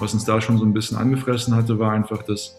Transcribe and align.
Was 0.00 0.14
uns 0.14 0.24
da 0.24 0.40
schon 0.40 0.58
so 0.58 0.64
ein 0.64 0.72
bisschen 0.72 0.96
angefressen 0.96 1.54
hatte, 1.54 1.78
war 1.78 1.92
einfach, 1.92 2.22
dass 2.22 2.56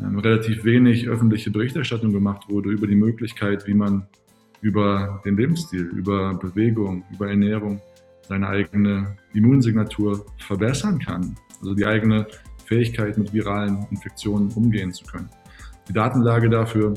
ähm, 0.00 0.18
relativ 0.18 0.64
wenig 0.64 1.08
öffentliche 1.08 1.50
Berichterstattung 1.50 2.12
gemacht 2.12 2.48
wurde 2.48 2.70
über 2.70 2.86
die 2.86 2.96
Möglichkeit, 2.96 3.66
wie 3.66 3.74
man 3.74 4.06
über 4.60 5.20
den 5.24 5.36
Lebensstil, 5.36 5.82
über 5.82 6.34
Bewegung, 6.34 7.04
über 7.12 7.28
Ernährung 7.28 7.80
seine 8.28 8.48
eigene 8.48 9.16
Immunsignatur 9.32 10.26
verbessern 10.38 10.98
kann. 10.98 11.36
Also 11.60 11.74
die 11.74 11.86
eigene 11.86 12.26
Fähigkeit, 12.64 13.18
mit 13.18 13.32
viralen 13.32 13.86
Infektionen 13.90 14.50
umgehen 14.52 14.92
zu 14.92 15.04
können. 15.04 15.28
Die 15.88 15.92
Datenlage 15.92 16.48
dafür 16.48 16.94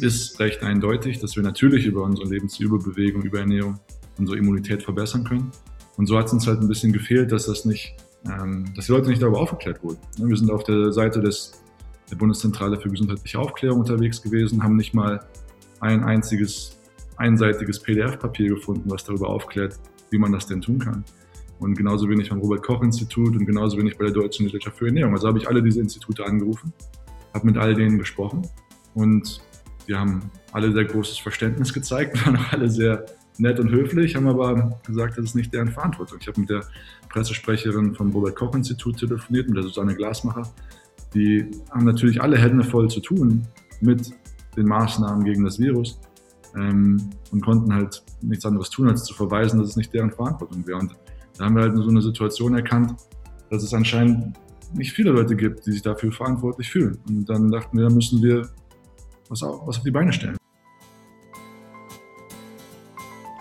ist 0.00 0.38
recht 0.40 0.62
eindeutig, 0.62 1.18
dass 1.20 1.36
wir 1.36 1.42
natürlich 1.42 1.86
über 1.86 2.02
unsere 2.02 2.28
Lebensstil, 2.28 2.66
über 2.66 2.78
Bewegung, 2.78 3.22
über 3.22 3.40
Ernährung 3.40 3.78
unsere 4.18 4.38
Immunität 4.38 4.82
verbessern 4.82 5.24
können. 5.24 5.50
Und 5.96 6.06
so 6.06 6.16
hat 6.16 6.26
es 6.26 6.32
uns 6.32 6.46
halt 6.46 6.60
ein 6.60 6.68
bisschen 6.68 6.92
gefehlt, 6.92 7.32
dass 7.32 7.46
das 7.46 7.64
nicht, 7.64 7.94
dass 8.24 8.86
die 8.86 8.92
Leute 8.92 9.08
nicht 9.08 9.22
darüber 9.22 9.40
aufgeklärt 9.40 9.82
wurden. 9.82 9.98
Wir 10.16 10.36
sind 10.36 10.50
auf 10.50 10.64
der 10.64 10.92
Seite 10.92 11.20
des, 11.20 11.62
der 12.10 12.16
Bundeszentrale 12.16 12.80
für 12.80 12.88
gesundheitliche 12.88 13.38
Aufklärung 13.38 13.80
unterwegs 13.80 14.22
gewesen, 14.22 14.62
haben 14.62 14.76
nicht 14.76 14.94
mal 14.94 15.20
ein 15.80 16.04
einziges 16.04 16.78
einseitiges 17.16 17.80
PDF-Papier 17.80 18.48
gefunden, 18.48 18.90
was 18.90 19.04
darüber 19.04 19.28
aufklärt, 19.28 19.78
wie 20.10 20.18
man 20.18 20.32
das 20.32 20.46
denn 20.46 20.60
tun 20.60 20.78
kann. 20.78 21.04
Und 21.58 21.76
genauso 21.76 22.10
ich 22.10 22.28
beim 22.28 22.40
Robert-Koch-Institut 22.40 23.36
und 23.36 23.46
genauso 23.46 23.78
ich 23.78 23.96
bei 23.96 24.06
der 24.06 24.14
Deutschen 24.14 24.46
Gesellschaft 24.46 24.78
für 24.78 24.86
Ernährung. 24.86 25.12
Also 25.12 25.28
habe 25.28 25.38
ich 25.38 25.48
alle 25.48 25.62
diese 25.62 25.80
Institute 25.80 26.24
angerufen, 26.24 26.72
habe 27.32 27.46
mit 27.46 27.56
all 27.56 27.74
denen 27.74 27.98
gesprochen 27.98 28.42
und 28.94 29.40
die 29.86 29.94
haben 29.94 30.30
alle 30.52 30.72
sehr 30.72 30.84
großes 30.84 31.18
Verständnis 31.18 31.72
gezeigt, 31.72 32.26
waren 32.26 32.36
auch 32.36 32.52
alle 32.52 32.68
sehr 32.68 33.06
nett 33.38 33.58
und 33.60 33.70
höflich, 33.70 34.16
haben 34.16 34.28
aber 34.28 34.78
gesagt, 34.86 35.18
das 35.18 35.26
ist 35.26 35.34
nicht 35.34 35.52
deren 35.52 35.68
Verantwortung. 35.68 36.18
Ich 36.20 36.28
habe 36.28 36.40
mit 36.40 36.50
der 36.50 36.62
Pressesprecherin 37.08 37.94
vom 37.94 38.10
Robert-Koch-Institut 38.10 38.98
telefoniert, 38.98 39.48
mit 39.48 39.56
der 39.56 39.64
Susanne 39.64 39.94
Glasmacher. 39.94 40.42
Die 41.14 41.50
haben 41.70 41.84
natürlich 41.84 42.20
alle 42.20 42.38
Hände 42.38 42.64
voll 42.64 42.88
zu 42.88 43.00
tun 43.00 43.46
mit 43.80 44.10
den 44.56 44.66
Maßnahmen 44.66 45.24
gegen 45.24 45.44
das 45.44 45.58
Virus 45.58 45.98
ähm, 46.56 47.10
und 47.30 47.42
konnten 47.42 47.72
halt 47.74 48.02
nichts 48.20 48.44
anderes 48.44 48.70
tun, 48.70 48.88
als 48.88 49.04
zu 49.04 49.14
verweisen, 49.14 49.58
dass 49.58 49.70
es 49.70 49.76
nicht 49.76 49.92
deren 49.92 50.10
Verantwortung 50.10 50.66
wäre. 50.66 50.78
Und 50.78 50.96
da 51.38 51.46
haben 51.46 51.56
wir 51.56 51.62
halt 51.62 51.76
so 51.76 51.88
eine 51.88 52.02
Situation 52.02 52.54
erkannt, 52.54 52.94
dass 53.50 53.62
es 53.62 53.74
anscheinend 53.74 54.36
nicht 54.74 54.92
viele 54.92 55.10
Leute 55.10 55.36
gibt, 55.36 55.66
die 55.66 55.72
sich 55.72 55.82
dafür 55.82 56.12
verantwortlich 56.12 56.70
fühlen. 56.70 56.98
Und 57.08 57.28
dann 57.28 57.50
dachten 57.50 57.76
wir, 57.76 57.88
da 57.88 57.94
müssen 57.94 58.22
wir 58.22 58.48
was 59.28 59.42
auf, 59.42 59.66
was 59.66 59.78
auf 59.78 59.84
die 59.84 59.90
Beine 59.90 60.12
stellen. 60.12 60.36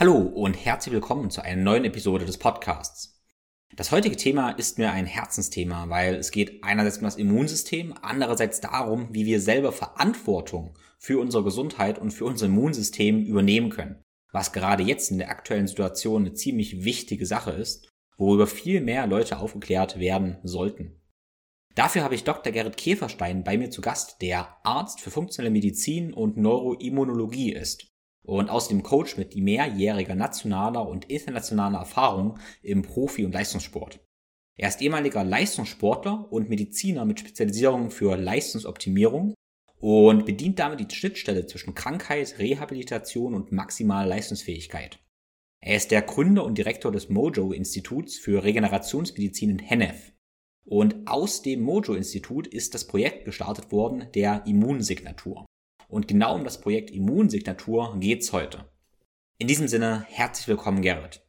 Hallo 0.00 0.16
und 0.16 0.54
herzlich 0.54 0.94
willkommen 0.94 1.28
zu 1.28 1.42
einer 1.42 1.60
neuen 1.60 1.84
Episode 1.84 2.24
des 2.24 2.38
Podcasts. 2.38 3.20
Das 3.74 3.90
heutige 3.90 4.14
Thema 4.14 4.50
ist 4.50 4.78
mir 4.78 4.92
ein 4.92 5.06
Herzensthema, 5.06 5.88
weil 5.88 6.14
es 6.14 6.30
geht 6.30 6.62
einerseits 6.62 6.98
um 6.98 7.02
das 7.02 7.16
Immunsystem, 7.16 7.94
andererseits 8.00 8.60
darum, 8.60 9.08
wie 9.10 9.26
wir 9.26 9.40
selber 9.40 9.72
Verantwortung 9.72 10.78
für 11.00 11.18
unsere 11.18 11.42
Gesundheit 11.42 11.98
und 11.98 12.12
für 12.12 12.26
unser 12.26 12.46
Immunsystem 12.46 13.24
übernehmen 13.24 13.70
können. 13.70 14.04
Was 14.30 14.52
gerade 14.52 14.84
jetzt 14.84 15.10
in 15.10 15.18
der 15.18 15.30
aktuellen 15.30 15.66
Situation 15.66 16.26
eine 16.26 16.34
ziemlich 16.34 16.84
wichtige 16.84 17.26
Sache 17.26 17.50
ist, 17.50 17.90
worüber 18.16 18.46
viel 18.46 18.80
mehr 18.80 19.08
Leute 19.08 19.40
aufgeklärt 19.40 19.98
werden 19.98 20.38
sollten. 20.44 21.02
Dafür 21.74 22.04
habe 22.04 22.14
ich 22.14 22.22
Dr. 22.22 22.52
Gerrit 22.52 22.76
Käferstein 22.76 23.42
bei 23.42 23.58
mir 23.58 23.70
zu 23.70 23.80
Gast, 23.80 24.22
der 24.22 24.58
Arzt 24.62 25.00
für 25.00 25.10
funktionelle 25.10 25.50
Medizin 25.50 26.14
und 26.14 26.36
Neuroimmunologie 26.36 27.52
ist 27.52 27.87
und 28.28 28.50
außerdem 28.50 28.82
Coach 28.82 29.16
mit 29.16 29.34
mehrjähriger 29.36 30.14
nationaler 30.14 30.86
und 30.86 31.06
internationaler 31.06 31.78
Erfahrung 31.78 32.38
im 32.62 32.82
Profi- 32.82 33.24
und 33.24 33.32
Leistungssport. 33.32 34.00
Er 34.58 34.68
ist 34.68 34.82
ehemaliger 34.82 35.24
Leistungssportler 35.24 36.30
und 36.30 36.50
Mediziner 36.50 37.06
mit 37.06 37.20
Spezialisierung 37.20 37.90
für 37.90 38.16
Leistungsoptimierung 38.16 39.32
und 39.80 40.26
bedient 40.26 40.58
damit 40.58 40.80
die 40.80 40.94
Schnittstelle 40.94 41.46
zwischen 41.46 41.74
Krankheit, 41.74 42.38
Rehabilitation 42.38 43.34
und 43.34 43.50
maximaler 43.50 44.08
Leistungsfähigkeit. 44.08 44.98
Er 45.60 45.76
ist 45.76 45.90
der 45.90 46.02
Gründer 46.02 46.44
und 46.44 46.58
Direktor 46.58 46.92
des 46.92 47.08
Mojo-Instituts 47.08 48.18
für 48.18 48.44
Regenerationsmedizin 48.44 49.50
in 49.50 49.58
Hennef. 49.58 50.12
Und 50.66 51.08
aus 51.08 51.40
dem 51.40 51.62
Mojo-Institut 51.62 52.46
ist 52.46 52.74
das 52.74 52.86
Projekt 52.86 53.24
gestartet 53.24 53.72
worden 53.72 54.08
der 54.14 54.42
Immunsignatur. 54.46 55.46
Und 55.88 56.06
genau 56.06 56.34
um 56.34 56.44
das 56.44 56.60
Projekt 56.60 56.90
Immunsignatur 56.90 57.96
geht's 57.98 58.32
heute. 58.32 58.70
In 59.38 59.48
diesem 59.48 59.68
Sinne, 59.68 60.06
herzlich 60.10 60.46
willkommen, 60.46 60.82
Gerrit. 60.82 61.26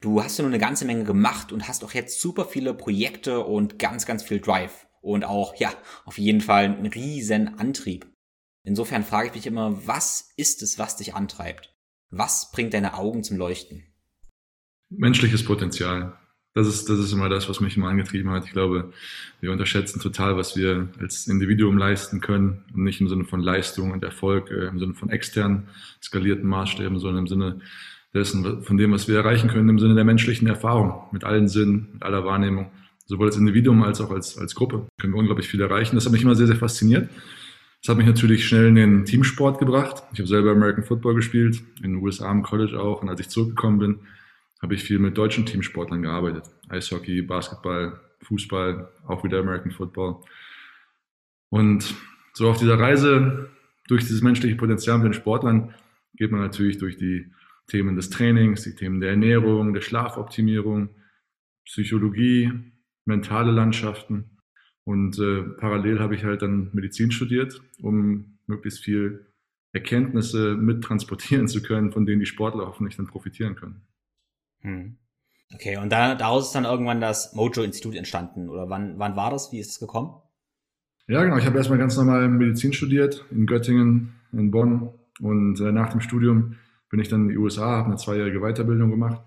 Du 0.00 0.22
hast 0.22 0.38
ja 0.38 0.42
nun 0.42 0.52
eine 0.52 0.60
ganze 0.60 0.86
Menge 0.86 1.04
gemacht 1.04 1.52
und 1.52 1.68
hast 1.68 1.84
auch 1.84 1.92
jetzt 1.92 2.20
super 2.20 2.46
viele 2.46 2.74
Projekte 2.74 3.40
und 3.44 3.78
ganz, 3.78 4.06
ganz 4.06 4.22
viel 4.22 4.40
Drive. 4.40 4.86
Und 5.02 5.24
auch, 5.24 5.56
ja, 5.56 5.72
auf 6.04 6.16
jeden 6.16 6.40
Fall 6.40 6.64
einen 6.64 6.86
riesen 6.86 7.58
Antrieb. 7.58 8.10
Insofern 8.64 9.04
frage 9.04 9.28
ich 9.28 9.34
mich 9.34 9.46
immer, 9.46 9.86
was 9.86 10.32
ist 10.36 10.62
es, 10.62 10.78
was 10.78 10.96
dich 10.96 11.14
antreibt? 11.14 11.76
Was 12.10 12.50
bringt 12.50 12.74
deine 12.74 12.94
Augen 12.94 13.22
zum 13.22 13.36
Leuchten? 13.36 13.84
Menschliches 14.88 15.44
Potenzial 15.44 16.18
das 16.54 16.66
ist, 16.66 16.88
das 16.88 16.98
ist 16.98 17.12
immer 17.12 17.28
das, 17.28 17.48
was 17.48 17.60
mich 17.60 17.76
immer 17.76 17.88
angetrieben 17.88 18.30
hat. 18.30 18.44
Ich 18.44 18.52
glaube, 18.52 18.92
wir 19.40 19.52
unterschätzen 19.52 20.00
total, 20.00 20.36
was 20.36 20.56
wir 20.56 20.88
als 21.00 21.26
Individuum 21.26 21.78
leisten 21.78 22.20
können. 22.20 22.62
Und 22.74 22.84
nicht 22.84 23.00
im 23.00 23.08
Sinne 23.08 23.24
von 23.24 23.40
Leistung 23.40 23.90
und 23.90 24.04
Erfolg, 24.04 24.50
äh, 24.50 24.66
im 24.66 24.78
Sinne 24.78 24.94
von 24.94 25.08
externen, 25.08 25.68
skalierten 26.02 26.48
Maßstäben, 26.48 26.98
sondern 26.98 27.24
im 27.24 27.28
Sinne 27.28 27.60
dessen, 28.12 28.62
von 28.62 28.76
dem, 28.76 28.92
was 28.92 29.08
wir 29.08 29.16
erreichen 29.16 29.48
können, 29.48 29.70
im 29.70 29.78
Sinne 29.78 29.94
der 29.94 30.04
menschlichen 30.04 30.46
Erfahrung, 30.46 31.04
mit 31.12 31.24
allen 31.24 31.48
Sinnen, 31.48 31.88
mit 31.94 32.02
aller 32.02 32.24
Wahrnehmung. 32.24 32.70
Sowohl 33.06 33.26
als 33.26 33.36
Individuum 33.36 33.82
als 33.82 34.00
auch 34.00 34.10
als, 34.10 34.36
als 34.38 34.54
Gruppe 34.54 34.86
können 35.00 35.14
wir 35.14 35.18
unglaublich 35.18 35.48
viel 35.48 35.60
erreichen. 35.60 35.96
Das 35.96 36.04
hat 36.04 36.12
mich 36.12 36.22
immer 36.22 36.34
sehr, 36.34 36.46
sehr 36.46 36.56
fasziniert. 36.56 37.08
Das 37.80 37.88
hat 37.88 37.96
mich 37.96 38.06
natürlich 38.06 38.46
schnell 38.46 38.68
in 38.68 38.74
den 38.74 39.04
Teamsport 39.06 39.58
gebracht. 39.58 40.02
Ich 40.12 40.20
habe 40.20 40.28
selber 40.28 40.52
American 40.52 40.84
Football 40.84 41.14
gespielt, 41.14 41.62
in 41.78 41.94
den 41.94 41.96
USA 41.96 42.30
im 42.30 42.42
College 42.42 42.78
auch. 42.78 43.02
Und 43.02 43.08
als 43.08 43.20
ich 43.20 43.28
zurückgekommen 43.28 43.78
bin, 43.78 43.98
habe 44.62 44.74
ich 44.74 44.84
viel 44.84 45.00
mit 45.00 45.18
deutschen 45.18 45.44
Teamsportlern 45.44 46.02
gearbeitet. 46.02 46.44
Eishockey, 46.68 47.20
Basketball, 47.22 48.00
Fußball, 48.22 48.88
auch 49.06 49.24
wieder 49.24 49.40
American 49.40 49.72
Football. 49.72 50.22
Und 51.50 51.94
so 52.32 52.48
auf 52.48 52.58
dieser 52.58 52.78
Reise 52.78 53.50
durch 53.88 54.02
dieses 54.02 54.22
menschliche 54.22 54.56
Potenzial 54.56 54.98
mit 54.98 55.06
den 55.06 55.14
Sportlern 55.14 55.74
geht 56.14 56.30
man 56.30 56.40
natürlich 56.40 56.78
durch 56.78 56.96
die 56.96 57.32
Themen 57.66 57.96
des 57.96 58.10
Trainings, 58.10 58.62
die 58.62 58.74
Themen 58.74 59.00
der 59.00 59.10
Ernährung, 59.10 59.74
der 59.74 59.80
Schlafoptimierung, 59.80 60.90
Psychologie, 61.64 62.52
mentale 63.04 63.50
Landschaften. 63.50 64.38
Und 64.84 65.18
äh, 65.18 65.42
parallel 65.42 66.00
habe 66.00 66.14
ich 66.14 66.24
halt 66.24 66.42
dann 66.42 66.70
Medizin 66.72 67.10
studiert, 67.10 67.60
um 67.80 68.38
möglichst 68.46 68.84
viel 68.84 69.26
Erkenntnisse 69.72 70.56
mittransportieren 70.56 71.48
zu 71.48 71.62
können, 71.62 71.92
von 71.92 72.04
denen 72.06 72.20
die 72.20 72.26
Sportler 72.26 72.66
hoffentlich 72.66 72.96
dann 72.96 73.06
profitieren 73.06 73.54
können. 73.54 73.82
Hm. 74.62 74.96
Okay, 75.54 75.76
und 75.76 75.90
da, 75.90 76.14
daraus 76.14 76.46
ist 76.46 76.54
dann 76.54 76.64
irgendwann 76.64 77.00
das 77.00 77.34
Mojo-Institut 77.34 77.94
entstanden. 77.94 78.48
Oder 78.48 78.70
wann, 78.70 78.98
wann 78.98 79.16
war 79.16 79.30
das? 79.30 79.52
Wie 79.52 79.58
ist 79.58 79.70
es 79.70 79.80
gekommen? 79.80 80.14
Ja, 81.08 81.22
genau. 81.22 81.36
Ich 81.36 81.46
habe 81.46 81.58
erstmal 81.58 81.78
ganz 81.78 81.96
normal 81.96 82.28
Medizin 82.28 82.72
studiert 82.72 83.24
in 83.30 83.46
Göttingen, 83.46 84.14
in 84.32 84.50
Bonn. 84.50 84.90
Und 85.20 85.60
äh, 85.60 85.72
nach 85.72 85.90
dem 85.90 86.00
Studium 86.00 86.56
bin 86.90 87.00
ich 87.00 87.08
dann 87.08 87.22
in 87.22 87.28
die 87.28 87.36
USA, 87.36 87.78
habe 87.78 87.88
eine 87.88 87.96
zweijährige 87.96 88.40
Weiterbildung 88.40 88.90
gemacht. 88.90 89.20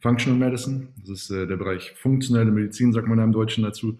Functional 0.00 0.38
Medicine, 0.38 0.88
das 0.98 1.08
ist 1.08 1.30
äh, 1.30 1.46
der 1.46 1.56
Bereich 1.56 1.92
funktionelle 1.96 2.50
Medizin, 2.50 2.92
sagt 2.92 3.08
man 3.08 3.18
da 3.18 3.24
im 3.24 3.32
Deutschen 3.32 3.64
dazu. 3.64 3.98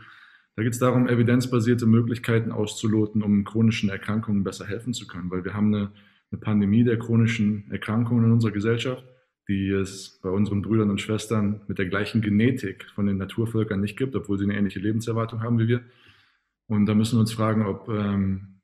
Da 0.55 0.63
geht 0.63 0.75
es 0.75 0.79
darum, 0.79 1.09
evidenzbasierte 1.09 1.87
Möglichkeiten 1.87 2.53
auszuloten, 2.53 3.23
um 3.23 3.45
chronischen 3.45 3.89
Erkrankungen 3.89 4.45
besser 4.45 4.67
helfen 4.67 4.93
zu 4.93 5.07
können. 5.07 5.31
Weil 5.31 5.45
wir 5.45 5.55
haben 5.55 5.75
eine, 5.75 5.91
eine 6.31 6.41
Pandemie 6.41 6.85
der 6.85 6.99
chronischen 6.99 7.69
Erkrankungen 7.71 8.27
in 8.27 8.33
unserer 8.33 8.53
Gesellschaft 8.53 9.05
die 9.49 9.71
es 9.71 10.19
bei 10.23 10.31
unseren 10.31 10.63
Brüdern 10.63 10.91
und 10.91 11.01
Schwestern 11.01 11.61
mit 11.69 11.79
der 11.79 11.87
gleichen 11.87 12.23
Genetik 12.23 12.87
von 12.95 13.07
den 13.07 13.19
Naturvölkern 13.19 13.81
nicht 13.81 13.97
gibt, 13.97 14.17
obwohl 14.17 14.39
sie 14.39 14.45
eine 14.45 14.57
ähnliche 14.57 14.81
Lebenserwartung 14.81 15.43
haben 15.43 15.59
wie 15.59 15.69
wir. 15.69 15.85
Und 16.67 16.87
da 16.87 16.95
müssen 16.95 17.17
wir 17.17 17.21
uns 17.21 17.33
fragen, 17.33 17.67
ob 17.67 17.89
ähm, 17.89 18.61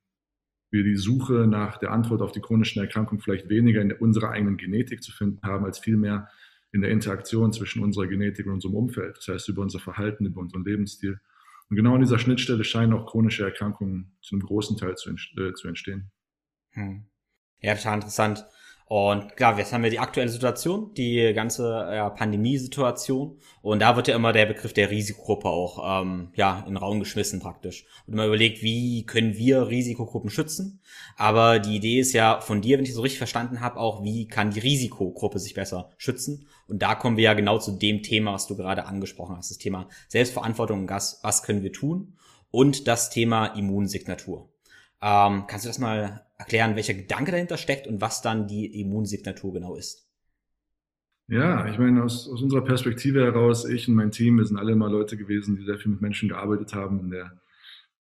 wir 0.71 0.83
die 0.83 0.95
Suche 0.95 1.45
nach 1.47 1.77
der 1.77 1.91
Antwort 1.91 2.21
auf 2.21 2.31
die 2.31 2.39
chronischen 2.39 2.81
Erkrankungen 2.81 3.21
vielleicht 3.21 3.49
weniger 3.49 3.81
in 3.81 3.91
unserer 3.91 4.31
eigenen 4.31 4.57
Genetik 4.57 5.03
zu 5.03 5.11
finden 5.11 5.41
haben, 5.43 5.65
als 5.65 5.77
vielmehr 5.77 6.29
in 6.71 6.81
der 6.81 6.89
Interaktion 6.89 7.51
zwischen 7.51 7.83
unserer 7.83 8.07
Genetik 8.07 8.47
und 8.47 8.53
unserem 8.53 8.75
Umfeld. 8.75 9.17
Das 9.17 9.27
heißt, 9.27 9.49
über 9.49 9.61
unser 9.61 9.79
Verhalten, 9.79 10.25
über 10.25 10.39
unseren 10.41 10.63
Lebensstil. 10.63 11.19
Und 11.69 11.75
genau 11.75 11.95
an 11.95 12.01
dieser 12.01 12.17
Schnittstelle 12.17 12.63
scheinen 12.63 12.93
auch 12.93 13.05
chronische 13.05 13.43
Erkrankungen 13.43 14.17
zu 14.21 14.35
einem 14.35 14.43
großen 14.43 14.77
Teil 14.77 14.95
zu, 14.95 15.11
äh, 15.11 15.53
zu 15.53 15.67
entstehen. 15.67 16.11
Hm. 16.71 17.05
Ja, 17.59 17.75
total 17.75 17.95
interessant. 17.95 18.45
Und 18.91 19.37
klar, 19.37 19.57
jetzt 19.57 19.71
haben 19.71 19.83
wir 19.83 19.89
die 19.89 19.99
aktuelle 19.99 20.27
Situation, 20.27 20.93
die 20.95 21.31
ganze 21.33 21.63
ja, 21.93 22.09
Pandemiesituation. 22.09 23.37
Und 23.61 23.79
da 23.79 23.95
wird 23.95 24.09
ja 24.09 24.17
immer 24.17 24.33
der 24.33 24.45
Begriff 24.45 24.73
der 24.73 24.91
Risikogruppe 24.91 25.47
auch 25.47 26.01
ähm, 26.01 26.33
ja, 26.35 26.59
in 26.67 26.73
den 26.73 26.77
Raum 26.77 26.99
geschmissen 26.99 27.39
praktisch. 27.39 27.85
Und 28.05 28.15
immer 28.15 28.25
überlegt, 28.25 28.61
wie 28.63 29.05
können 29.05 29.37
wir 29.37 29.69
Risikogruppen 29.69 30.29
schützen? 30.29 30.81
Aber 31.15 31.59
die 31.59 31.77
Idee 31.77 32.01
ist 32.01 32.11
ja 32.11 32.41
von 32.41 32.59
dir, 32.59 32.77
wenn 32.77 32.83
ich 32.83 32.93
so 32.93 32.99
richtig 32.99 33.19
verstanden 33.19 33.61
habe, 33.61 33.79
auch, 33.79 34.03
wie 34.03 34.27
kann 34.27 34.51
die 34.51 34.59
Risikogruppe 34.59 35.39
sich 35.39 35.53
besser 35.53 35.91
schützen? 35.95 36.47
Und 36.67 36.81
da 36.81 36.93
kommen 36.93 37.15
wir 37.15 37.23
ja 37.23 37.33
genau 37.33 37.59
zu 37.59 37.71
dem 37.71 38.03
Thema, 38.03 38.33
was 38.33 38.47
du 38.47 38.57
gerade 38.57 38.87
angesprochen 38.87 39.37
hast. 39.37 39.51
Das 39.51 39.57
Thema 39.57 39.87
Selbstverantwortung 40.09 40.81
und 40.81 40.89
was, 40.89 41.21
was 41.23 41.43
können 41.43 41.63
wir 41.63 41.71
tun? 41.71 42.17
Und 42.49 42.89
das 42.89 43.09
Thema 43.09 43.45
Immunsignatur. 43.55 44.49
Ähm, 45.01 45.45
kannst 45.47 45.63
du 45.63 45.69
das 45.69 45.79
mal 45.79 46.25
erklären, 46.41 46.75
welcher 46.75 46.93
Gedanke 46.93 47.31
dahinter 47.31 47.57
steckt 47.57 47.87
und 47.87 48.01
was 48.01 48.21
dann 48.21 48.47
die 48.47 48.81
Immunsignatur 48.81 49.53
genau 49.53 49.75
ist? 49.75 50.07
Ja, 51.27 51.65
ich 51.67 51.79
meine, 51.79 52.03
aus, 52.03 52.27
aus 52.27 52.41
unserer 52.41 52.63
Perspektive 52.63 53.23
heraus, 53.23 53.63
ich 53.65 53.87
und 53.87 53.95
mein 53.95 54.11
Team, 54.11 54.37
wir 54.37 54.45
sind 54.45 54.57
alle 54.57 54.75
mal 54.75 54.91
Leute 54.91 55.15
gewesen, 55.15 55.55
die 55.55 55.63
sehr 55.63 55.77
viel 55.79 55.91
mit 55.91 56.01
Menschen 56.01 56.27
gearbeitet 56.27 56.73
haben, 56.73 56.99
in 56.99 57.09
der, 57.09 57.41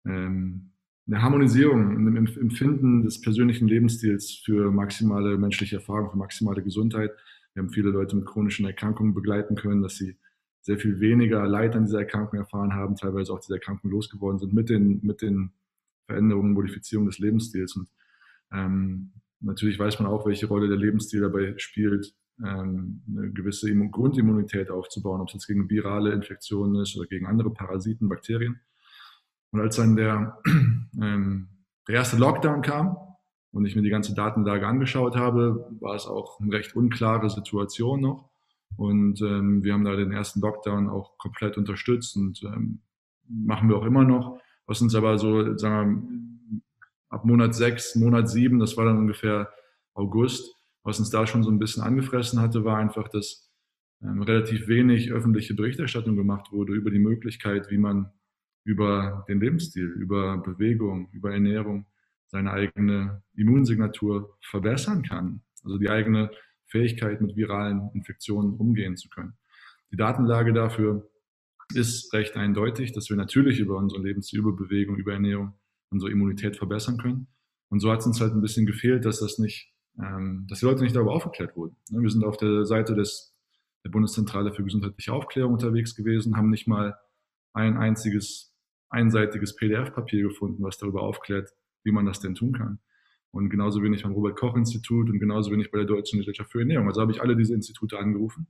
ähm, 0.06 0.72
in 1.08 1.12
der 1.12 1.24
Harmonisierung, 1.24 1.96
in 1.96 2.06
dem 2.06 2.18
Empfinden 2.18 3.04
des 3.04 3.22
persönlichen 3.22 3.68
Lebensstils 3.68 4.42
für 4.46 4.70
maximale 4.70 5.38
menschliche 5.38 5.78
Erfahrung, 5.78 6.12
für 6.12 6.18
maximale 6.18 6.62
Gesundheit. 6.62 7.12
Wir 7.54 7.64
haben 7.64 7.72
viele 7.72 7.90
Leute 7.90 8.16
mit 8.16 8.26
chronischen 8.26 8.66
Erkrankungen 8.68 9.16
begleiten 9.16 9.56
können, 9.56 9.82
dass 9.82 9.96
sie 9.96 10.18
sehr 10.62 10.78
viel 10.78 11.00
weniger 11.00 11.48
Leid 11.48 11.76
an 11.76 11.86
dieser 11.86 12.00
Erkrankung 12.00 12.40
erfahren 12.40 12.74
haben, 12.74 12.96
teilweise 12.96 13.34
auch 13.34 13.40
diese 13.40 13.54
Erkrankung 13.54 13.92
losgeworden 13.92 14.40
sind 14.40 14.54
mit 14.54 14.70
den, 14.70 15.00
mit 15.04 15.22
den 15.22 15.52
Veränderungen, 16.06 16.54
Modifizierungen 16.54 17.10
des 17.10 17.20
Lebensstils. 17.20 17.76
Und 17.76 17.88
ähm, 18.56 19.12
natürlich 19.40 19.80
weiß 19.80 20.00
man 20.00 20.10
auch, 20.10 20.26
welche 20.26 20.48
Rolle 20.48 20.68
der 20.68 20.78
Lebensstil 20.78 21.22
dabei 21.22 21.54
spielt, 21.58 22.14
ähm, 22.44 23.02
eine 23.08 23.32
gewisse 23.32 23.74
Grundimmunität 23.90 24.70
aufzubauen, 24.70 25.22
ob 25.22 25.28
es 25.28 25.34
jetzt 25.34 25.48
gegen 25.48 25.70
virale 25.70 26.12
Infektionen 26.14 26.82
ist 26.82 26.98
oder 26.98 27.08
gegen 27.08 27.26
andere 27.26 27.52
Parasiten, 27.52 28.10
Bakterien. 28.10 28.60
Und 29.52 29.62
als 29.62 29.78
dann 29.78 29.96
der, 29.96 30.38
ähm, 31.02 31.50
der 31.88 31.96
erste 31.96 32.18
Lockdown 32.18 32.62
kam 32.62 32.98
und 33.52 33.66
ich 33.66 33.76
mir 33.76 33.84
die 33.84 33.90
ganze 33.90 34.14
Datenlage 34.14 34.68
angeschaut 34.68 35.16
habe, 35.16 35.70
war 35.80 35.96
es 35.96 36.08
auch 36.08 36.40
eine 36.40 36.52
recht 36.52 36.76
unklare 36.76 37.30
Situation 37.30 38.02
noch. 38.02 38.30
Und 38.76 39.22
ähm, 39.22 39.64
wir 39.64 39.74
haben 39.74 39.86
da 39.86 39.96
den 39.96 40.12
ersten 40.12 40.42
Lockdown 40.42 40.90
auch 40.90 41.18
komplett 41.18 41.58
unterstützt 41.58 42.18
und 42.18 42.44
ähm, 42.44 42.82
machen 43.28 43.70
wir 43.70 43.78
auch 43.78 43.86
immer 43.86 44.04
noch 44.04 44.42
was 44.68 44.82
uns 44.82 44.96
aber 44.96 45.18
so, 45.18 45.58
sagen 45.58 46.04
wir, 46.04 46.35
ab 47.16 47.24
Monat 47.24 47.56
sechs, 47.56 47.96
Monat 47.96 48.30
sieben, 48.30 48.60
das 48.60 48.76
war 48.76 48.86
dann 48.86 48.98
ungefähr 48.98 49.50
August, 49.94 50.54
was 50.84 51.00
uns 51.00 51.10
da 51.10 51.26
schon 51.26 51.44
so 51.44 51.50
ein 51.50 51.60
bisschen 51.60 51.82
angefressen 51.82 52.42
hatte, 52.42 52.66
war 52.66 52.78
einfach, 52.78 53.08
dass 53.08 53.50
ähm, 54.04 54.22
relativ 54.22 54.68
wenig 54.68 55.12
öffentliche 55.12 55.56
Berichterstattung 55.56 56.18
gemacht 56.18 56.52
wurde 56.52 56.74
über 56.74 56.92
die 56.92 57.00
Möglichkeit, 57.00 57.72
wie 57.72 57.78
man 57.78 58.12
über 58.66 59.26
den 59.30 59.40
Lebensstil, 59.40 59.86
über 59.86 60.38
Bewegung, 60.38 61.10
über 61.12 61.32
Ernährung 61.32 61.86
seine 62.28 62.52
eigene 62.52 63.24
Immunsignatur 63.36 64.38
verbessern 64.42 65.04
kann. 65.04 65.42
Also 65.64 65.78
die 65.78 65.90
eigene 65.90 66.32
Fähigkeit, 66.68 67.22
mit 67.22 67.38
viralen 67.38 67.90
Infektionen 67.94 68.56
umgehen 68.56 68.98
zu 68.98 69.08
können. 69.08 69.38
Die 69.92 69.98
Datenlage 69.98 70.52
dafür 70.52 71.10
ist 71.74 72.12
recht 72.14 72.36
eindeutig, 72.36 72.92
dass 72.92 73.10
wir 73.10 73.16
natürlich 73.16 73.60
über 73.60 73.78
unsere 73.78 74.02
Lebensstil, 74.02 74.40
über 74.40 74.52
Bewegung, 74.52 74.98
über 74.98 75.14
Ernährung 75.14 75.54
unsere 75.92 76.12
Immunität 76.12 76.58
verbessern 76.58 76.98
können. 76.98 77.28
Und 77.70 77.80
so 77.80 77.92
hat 77.92 78.00
es 78.00 78.06
uns 78.06 78.22
halt 78.22 78.34
ein 78.34 78.42
bisschen 78.42 78.66
gefehlt, 78.66 79.06
dass 79.06 79.20
das 79.20 79.38
nicht, 79.38 79.74
ähm, 80.00 80.46
dass 80.50 80.60
die 80.60 80.66
Leute 80.66 80.84
nicht 80.84 80.96
darüber 80.96 81.14
aufgeklärt 81.14 81.56
wurden. 81.56 81.78
Ne, 81.90 82.02
wir 82.02 82.10
sind 82.10 82.24
auf 82.24 82.38
der 82.38 82.66
Seite 82.66 82.96
des, 82.96 83.36
der 83.84 83.90
Bundeszentrale 83.90 84.54
für 84.54 84.64
gesundheitliche 84.64 85.14
Aufklärung 85.14 85.54
unterwegs 85.54 85.96
gewesen, 85.96 86.38
haben 86.38 86.50
nicht 86.50 86.68
mal 86.68 86.98
ein 87.54 87.78
einziges 87.78 88.56
einseitiges 88.90 89.56
PDF-Papier 89.56 90.24
gefunden, 90.24 90.64
was 90.64 90.78
darüber 90.78 91.02
aufklärt, 91.02 91.52
wie 91.84 91.92
man 91.92 92.06
das 92.06 92.20
denn 92.20 92.36
tun 92.36 92.54
kann. 92.54 92.80
Und 93.32 93.50
genauso 93.50 93.82
bin 93.82 93.94
ich 93.94 94.04
beim 94.04 94.14
Robert-Koch-Institut 94.14 95.10
und 95.10 95.20
genauso 95.20 95.50
bin 95.50 95.60
ich 95.60 95.70
bei 95.70 95.78
der 95.78 95.88
Deutschen 95.88 96.20
Gesellschaft 96.20 96.52
für 96.52 96.60
Ernährung. 96.60 96.88
Also 96.88 97.02
habe 97.02 97.12
ich 97.12 97.22
alle 97.22 97.36
diese 97.36 97.54
Institute 97.54 97.98
angerufen, 98.00 98.48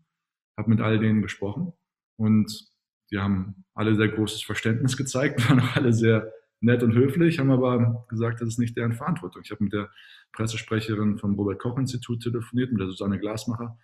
habe 0.57 0.69
mit 0.69 0.81
all 0.81 0.99
denen 0.99 1.23
gesprochen 1.23 1.73
und 2.17 2.69
die 3.11 3.17
haben 3.17 3.65
alle 3.73 3.95
sehr 3.95 4.09
großes 4.09 4.43
Verständnis 4.43 4.95
gezeigt, 4.95 5.39
waren 5.49 5.59
auch 5.59 5.75
alle 5.75 5.91
sehr 5.91 6.31
nett 6.61 6.83
und 6.83 6.93
höflich, 6.93 7.39
haben 7.39 7.51
aber 7.51 8.05
gesagt, 8.09 8.41
das 8.41 8.49
ist 8.49 8.59
nicht 8.59 8.77
deren 8.77 8.93
Verantwortung. 8.93 9.41
Ich 9.43 9.51
habe 9.51 9.63
mit 9.63 9.73
der 9.73 9.89
Pressesprecherin 10.31 11.17
vom 11.17 11.35
Robert 11.35 11.59
Koch 11.59 11.77
Institut 11.77 12.21
telefoniert, 12.21 12.71
mit 12.71 12.79
der 12.79 12.87
Susanne 12.87 13.19
Glasmacher. 13.19 13.77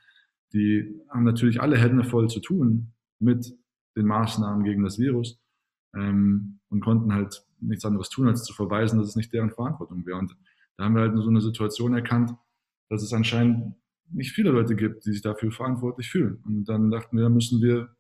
Die 0.54 1.02
haben 1.10 1.24
natürlich 1.24 1.62
alle 1.62 1.78
Hände 1.78 2.04
voll 2.04 2.30
zu 2.30 2.40
tun 2.40 2.94
mit 3.20 3.54
den 3.96 4.06
Maßnahmen 4.06 4.64
gegen 4.64 4.84
das 4.84 5.00
Virus 5.00 5.40
ähm, 5.96 6.60
und 6.70 6.82
konnten 6.82 7.14
halt 7.14 7.46
nichts 7.60 7.86
anderes 7.86 8.10
tun, 8.10 8.28
als 8.28 8.44
zu 8.44 8.54
verweisen, 8.54 9.00
dass 9.00 9.10
es 9.10 9.16
nicht 9.16 9.34
deren 9.34 9.52
Verantwortung 9.52 10.06
wäre. 10.06 10.18
Und 10.18 10.36
da 10.78 10.86
haben 10.86 10.96
wir 10.96 11.02
halt 11.02 11.16
so 11.16 11.30
eine 11.30 11.42
Situation 11.42 11.94
erkannt, 11.94 12.32
dass 12.90 13.04
es 13.04 13.14
anscheinend 13.14 13.76
nicht 14.10 14.32
viele 14.32 14.52
Leute 14.52 14.76
gibt, 14.76 15.06
die 15.06 15.12
sich 15.12 15.22
dafür 15.22 15.52
verantwortlich 15.52 16.10
fühlen. 16.10 16.42
Und 16.46 16.66
dann 16.66 16.90
dachten 16.90 17.16
wir, 17.16 17.24
da 17.24 17.30
müssen 17.30 17.62
wir 17.62 17.96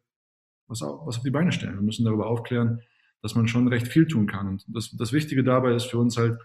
was 0.67 0.81
auf, 0.81 1.05
was 1.05 1.17
auf 1.17 1.23
die 1.23 1.31
Beine 1.31 1.51
stellen. 1.51 1.75
Wir 1.75 1.81
müssen 1.81 2.05
darüber 2.05 2.27
aufklären, 2.27 2.81
dass 3.21 3.35
man 3.35 3.47
schon 3.47 3.67
recht 3.67 3.87
viel 3.87 4.07
tun 4.07 4.27
kann. 4.27 4.47
Und 4.47 4.65
das, 4.67 4.91
das 4.91 5.13
Wichtige 5.13 5.43
dabei 5.43 5.75
ist 5.75 5.85
für 5.85 5.97
uns 5.97 6.17
halt 6.17 6.39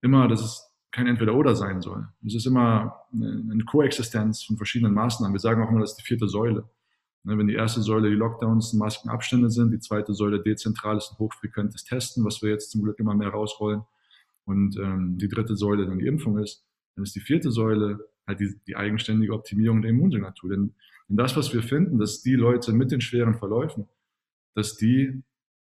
immer, 0.00 0.28
dass 0.28 0.42
es 0.42 0.68
kein 0.90 1.06
Entweder-Oder 1.06 1.56
sein 1.56 1.80
soll. 1.80 2.06
Es 2.24 2.34
ist 2.34 2.46
immer 2.46 3.00
eine, 3.12 3.64
Koexistenz 3.64 4.42
von 4.42 4.56
verschiedenen 4.56 4.94
Maßnahmen. 4.94 5.34
Wir 5.34 5.40
sagen 5.40 5.62
auch 5.62 5.70
immer, 5.70 5.80
das 5.80 5.92
ist 5.92 5.96
die 5.96 6.04
vierte 6.04 6.28
Säule. 6.28 6.68
Ne, 7.24 7.38
wenn 7.38 7.46
die 7.46 7.54
erste 7.54 7.80
Säule 7.80 8.10
die 8.10 8.16
Lockdowns 8.16 8.72
und 8.72 8.80
Maskenabstände 8.80 9.48
sind, 9.48 9.70
die 9.70 9.78
zweite 9.78 10.12
Säule 10.12 10.42
dezentrales 10.42 11.08
und 11.08 11.18
hochfrequentes 11.18 11.84
Testen, 11.84 12.24
was 12.24 12.42
wir 12.42 12.50
jetzt 12.50 12.70
zum 12.70 12.82
Glück 12.82 12.98
immer 12.98 13.14
mehr 13.14 13.28
rausrollen, 13.28 13.82
und 14.44 14.76
ähm, 14.76 15.18
die 15.18 15.28
dritte 15.28 15.56
Säule 15.56 15.86
dann 15.86 16.00
die 16.00 16.06
Impfung 16.06 16.38
ist, 16.38 16.64
dann 16.96 17.04
ist 17.04 17.14
die 17.14 17.20
vierte 17.20 17.52
Säule 17.52 18.08
halt 18.26 18.40
die, 18.40 18.58
die 18.66 18.76
eigenständige 18.76 19.32
Optimierung 19.32 19.82
der 19.82 19.92
Immunsignatur. 19.92 20.50
Denn 20.50 20.74
und 21.08 21.16
das, 21.16 21.36
was 21.36 21.52
wir 21.52 21.62
finden, 21.62 21.98
dass 21.98 22.22
die 22.22 22.34
Leute 22.34 22.72
mit 22.72 22.90
den 22.90 23.00
schweren 23.00 23.34
Verläufen, 23.34 23.88
dass 24.54 24.76
die 24.76 25.22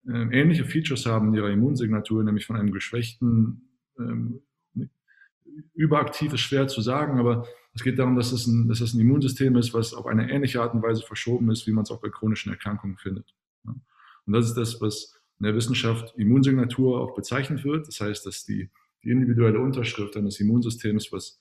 ähnliche 0.06 0.64
Features 0.64 1.06
haben 1.06 1.28
in 1.28 1.34
ihrer 1.34 1.50
Immunsignatur, 1.50 2.22
nämlich 2.22 2.46
von 2.46 2.56
einem 2.56 2.72
geschwächten, 2.72 3.68
ähm, 3.98 4.42
überaktiv 5.74 6.32
ist 6.32 6.40
schwer 6.40 6.66
zu 6.68 6.80
sagen, 6.80 7.18
aber 7.18 7.46
es 7.74 7.82
geht 7.82 7.98
darum, 7.98 8.16
dass 8.16 8.32
es, 8.32 8.46
ein, 8.46 8.68
dass 8.68 8.80
es 8.80 8.94
ein 8.94 9.00
Immunsystem 9.00 9.56
ist, 9.56 9.74
was 9.74 9.94
auf 9.94 10.06
eine 10.06 10.30
ähnliche 10.30 10.62
Art 10.62 10.74
und 10.74 10.82
Weise 10.82 11.02
verschoben 11.02 11.50
ist, 11.50 11.66
wie 11.66 11.72
man 11.72 11.82
es 11.82 11.90
auch 11.90 12.00
bei 12.00 12.08
chronischen 12.08 12.52
Erkrankungen 12.52 12.96
findet. 12.96 13.34
Und 13.64 14.32
das 14.32 14.46
ist 14.46 14.54
das, 14.54 14.80
was 14.80 15.20
in 15.38 15.44
der 15.44 15.54
Wissenschaft 15.54 16.14
Immunsignatur 16.16 17.00
auch 17.00 17.14
bezeichnet 17.14 17.64
wird. 17.64 17.88
Das 17.88 18.00
heißt, 18.00 18.26
dass 18.26 18.44
die, 18.44 18.70
die 19.02 19.10
individuelle 19.10 19.58
Unterschrift 19.58 20.16
eines 20.16 20.40
Immunsystems, 20.40 21.12
was 21.12 21.40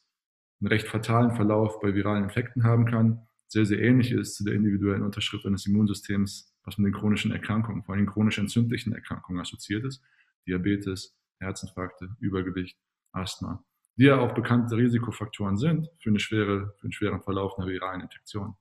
einen 0.59 0.69
recht 0.69 0.87
fatalen 0.87 1.35
Verlauf 1.35 1.79
bei 1.79 1.93
viralen 1.93 2.23
Infekten 2.23 2.63
haben 2.63 2.85
kann, 2.85 3.27
sehr, 3.47 3.65
sehr 3.65 3.79
ähnlich 3.79 4.11
ist 4.11 4.35
zu 4.35 4.43
der 4.43 4.55
individuellen 4.55 5.03
Unterschrift 5.03 5.45
eines 5.45 5.67
Immunsystems, 5.67 6.52
was 6.63 6.77
mit 6.77 6.93
den 6.93 6.99
chronischen 6.99 7.31
Erkrankungen, 7.31 7.83
vor 7.83 7.95
allem 7.95 8.05
chronisch 8.07 8.37
entzündlichen 8.37 8.93
Erkrankungen 8.93 9.41
assoziiert 9.41 9.83
ist. 9.83 10.01
Diabetes, 10.47 11.15
Herzinfarkte, 11.39 12.15
Übergewicht, 12.19 12.77
Asthma, 13.11 13.63
die 13.95 14.05
ja 14.05 14.17
auch 14.19 14.33
bekannte 14.33 14.75
Risikofaktoren 14.75 15.57
sind 15.57 15.89
für, 15.99 16.09
eine 16.09 16.19
schwere, 16.19 16.73
für 16.77 16.83
einen 16.83 16.91
schweren 16.91 17.21
Verlauf 17.21 17.57
einer 17.57 17.67
viralen 17.67 18.01
Infektion. 18.01 18.55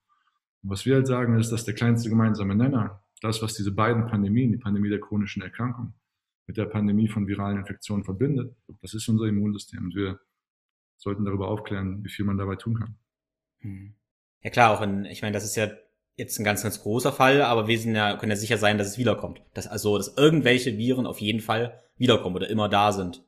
Und 0.62 0.70
was 0.70 0.84
wir 0.84 0.96
halt 0.96 1.06
sagen, 1.06 1.38
ist, 1.38 1.50
dass 1.50 1.64
der 1.64 1.74
kleinste 1.74 2.08
gemeinsame 2.08 2.54
Nenner, 2.54 3.02
das, 3.20 3.42
was 3.42 3.54
diese 3.54 3.72
beiden 3.72 4.06
Pandemien, 4.06 4.52
die 4.52 4.58
Pandemie 4.58 4.88
der 4.88 5.00
chronischen 5.00 5.42
Erkrankung 5.42 5.94
mit 6.46 6.56
der 6.56 6.66
Pandemie 6.66 7.08
von 7.08 7.26
viralen 7.26 7.58
Infektionen 7.58 8.04
verbindet, 8.04 8.54
das 8.80 8.94
ist 8.94 9.08
unser 9.08 9.26
Immunsystem. 9.26 9.84
Und 9.84 9.94
wir 9.94 10.20
sollten 10.96 11.24
darüber 11.24 11.48
aufklären, 11.48 12.04
wie 12.04 12.10
viel 12.10 12.24
man 12.24 12.36
dabei 12.36 12.56
tun 12.56 12.78
kann. 12.78 12.96
Hm. 13.60 13.94
Ja 14.42 14.50
klar, 14.50 14.70
auch 14.72 14.82
in, 14.82 15.04
ich 15.04 15.22
meine, 15.22 15.34
das 15.34 15.44
ist 15.44 15.56
ja 15.56 15.70
jetzt 16.16 16.38
ein 16.38 16.44
ganz, 16.44 16.62
ganz 16.62 16.82
großer 16.82 17.12
Fall, 17.12 17.42
aber 17.42 17.68
wir 17.68 17.78
sind 17.78 17.94
ja, 17.94 18.16
können 18.16 18.30
ja 18.30 18.36
sicher 18.36 18.58
sein, 18.58 18.78
dass 18.78 18.86
es 18.86 18.98
wiederkommt. 18.98 19.42
Dass, 19.54 19.66
also, 19.66 19.96
dass 19.96 20.16
irgendwelche 20.16 20.76
Viren 20.76 21.06
auf 21.06 21.20
jeden 21.20 21.40
Fall 21.40 21.80
wiederkommen 21.96 22.36
oder 22.36 22.50
immer 22.50 22.68
da 22.68 22.92
sind. 22.92 23.24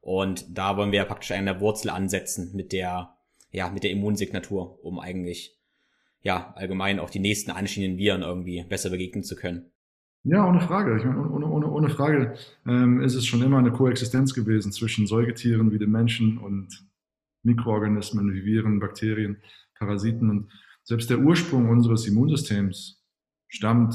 Und 0.00 0.46
da 0.56 0.76
wollen 0.76 0.92
wir 0.92 0.98
ja 0.98 1.04
praktisch 1.04 1.32
an 1.32 1.46
der 1.46 1.60
Wurzel 1.60 1.90
ansetzen 1.90 2.52
mit 2.54 2.72
der, 2.72 3.14
ja, 3.50 3.70
mit 3.70 3.84
der 3.84 3.90
Immunsignatur, 3.90 4.82
um 4.84 4.98
eigentlich, 4.98 5.58
ja, 6.22 6.52
allgemein 6.56 6.98
auch 6.98 7.10
die 7.10 7.20
nächsten 7.20 7.50
anstehenden 7.50 7.98
Viren 7.98 8.22
irgendwie 8.22 8.64
besser 8.64 8.90
begegnen 8.90 9.24
zu 9.24 9.36
können. 9.36 9.70
Ja, 10.24 10.46
ohne 10.46 10.60
Frage. 10.60 10.98
Ich 10.98 11.04
meine, 11.04 11.30
ohne, 11.30 11.46
ohne, 11.46 11.70
ohne 11.70 11.90
Frage 11.90 12.34
ähm, 12.66 13.00
ist 13.00 13.14
es 13.14 13.26
schon 13.26 13.42
immer 13.42 13.58
eine 13.58 13.70
Koexistenz 13.70 14.34
gewesen 14.34 14.72
zwischen 14.72 15.06
Säugetieren 15.06 15.72
wie 15.72 15.78
den 15.78 15.90
Menschen 15.90 16.38
und 16.38 16.86
Mikroorganismen 17.44 18.32
wie 18.34 18.44
Viren, 18.44 18.80
Bakterien. 18.80 19.38
Parasiten. 19.78 20.28
Und 20.28 20.50
Selbst 20.88 21.10
der 21.10 21.18
Ursprung 21.18 21.68
unseres 21.68 22.06
Immunsystems 22.06 23.04
stammt 23.46 23.94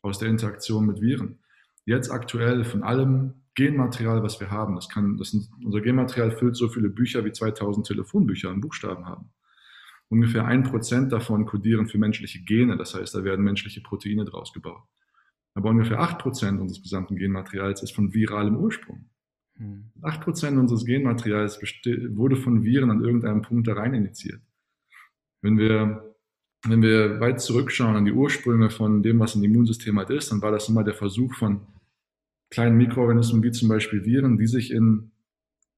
aus 0.00 0.20
der 0.20 0.28
Interaktion 0.28 0.86
mit 0.86 1.00
Viren. 1.00 1.40
Jetzt 1.86 2.08
aktuell 2.12 2.62
von 2.62 2.84
allem 2.84 3.34
Genmaterial, 3.56 4.22
was 4.22 4.38
wir 4.38 4.48
haben, 4.48 4.76
das 4.76 4.88
kann, 4.88 5.16
das 5.16 5.32
sind, 5.32 5.48
unser 5.64 5.80
Genmaterial 5.80 6.30
füllt 6.30 6.54
so 6.54 6.68
viele 6.68 6.88
Bücher 6.88 7.24
wie 7.24 7.32
2000 7.32 7.84
Telefonbücher 7.84 8.48
an 8.48 8.60
Buchstaben 8.60 9.06
haben. 9.06 9.32
Ungefähr 10.08 10.44
ein 10.44 10.62
Prozent 10.62 11.10
davon 11.10 11.46
kodieren 11.46 11.88
für 11.88 11.98
menschliche 11.98 12.44
Gene, 12.44 12.76
das 12.76 12.94
heißt, 12.94 13.12
da 13.12 13.24
werden 13.24 13.44
menschliche 13.44 13.80
Proteine 13.80 14.24
draus 14.24 14.52
gebaut. 14.52 14.84
Aber 15.54 15.70
ungefähr 15.70 15.98
acht 15.98 16.20
Prozent 16.20 16.60
unseres 16.60 16.80
gesamten 16.80 17.16
Genmaterials 17.16 17.82
ist 17.82 17.92
von 17.92 18.14
viralem 18.14 18.56
Ursprung. 18.56 19.10
Hm. 19.56 19.90
Acht 20.02 20.20
Prozent 20.20 20.56
unseres 20.58 20.84
Genmaterials 20.84 21.60
wurde 22.14 22.36
von 22.36 22.62
Viren 22.62 22.92
an 22.92 23.02
irgendeinem 23.02 23.42
Punkt 23.42 23.66
da 23.66 23.72
rein 23.72 23.94
initiiert. 23.94 24.40
Wenn 25.42 25.58
wir, 25.58 26.09
wenn 26.66 26.82
wir 26.82 27.20
weit 27.20 27.40
zurückschauen 27.40 27.96
an 27.96 28.04
die 28.04 28.12
Ursprünge 28.12 28.70
von 28.70 29.02
dem, 29.02 29.18
was 29.18 29.34
ein 29.34 29.42
Immunsystem 29.42 29.98
halt 29.98 30.10
ist, 30.10 30.30
dann 30.30 30.42
war 30.42 30.52
das 30.52 30.68
immer 30.68 30.84
der 30.84 30.94
Versuch 30.94 31.34
von 31.34 31.60
kleinen 32.50 32.76
Mikroorganismen 32.76 33.42
wie 33.42 33.52
zum 33.52 33.68
Beispiel 33.68 34.04
Viren, 34.04 34.36
die 34.36 34.46
sich 34.46 34.70
in 34.70 35.12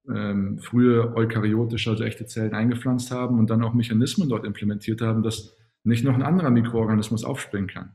ähm, 0.09 0.59
frühe 0.59 1.15
eukaryotische, 1.15 1.91
also 1.91 2.03
echte 2.03 2.27
Zellen 2.27 2.55
eingepflanzt 2.55 3.11
haben 3.11 3.39
und 3.39 3.51
dann 3.51 3.63
auch 3.63 3.75
Mechanismen 3.75 4.29
dort 4.29 4.45
implementiert 4.45 5.01
haben, 5.01 5.23
dass 5.23 5.57
nicht 5.85 6.05
noch 6.05 6.15
ein 6.15 6.23
anderer 6.23 6.51
Mikroorganismus 6.51 7.25
aufspringen 7.25 7.69
kann. 7.69 7.95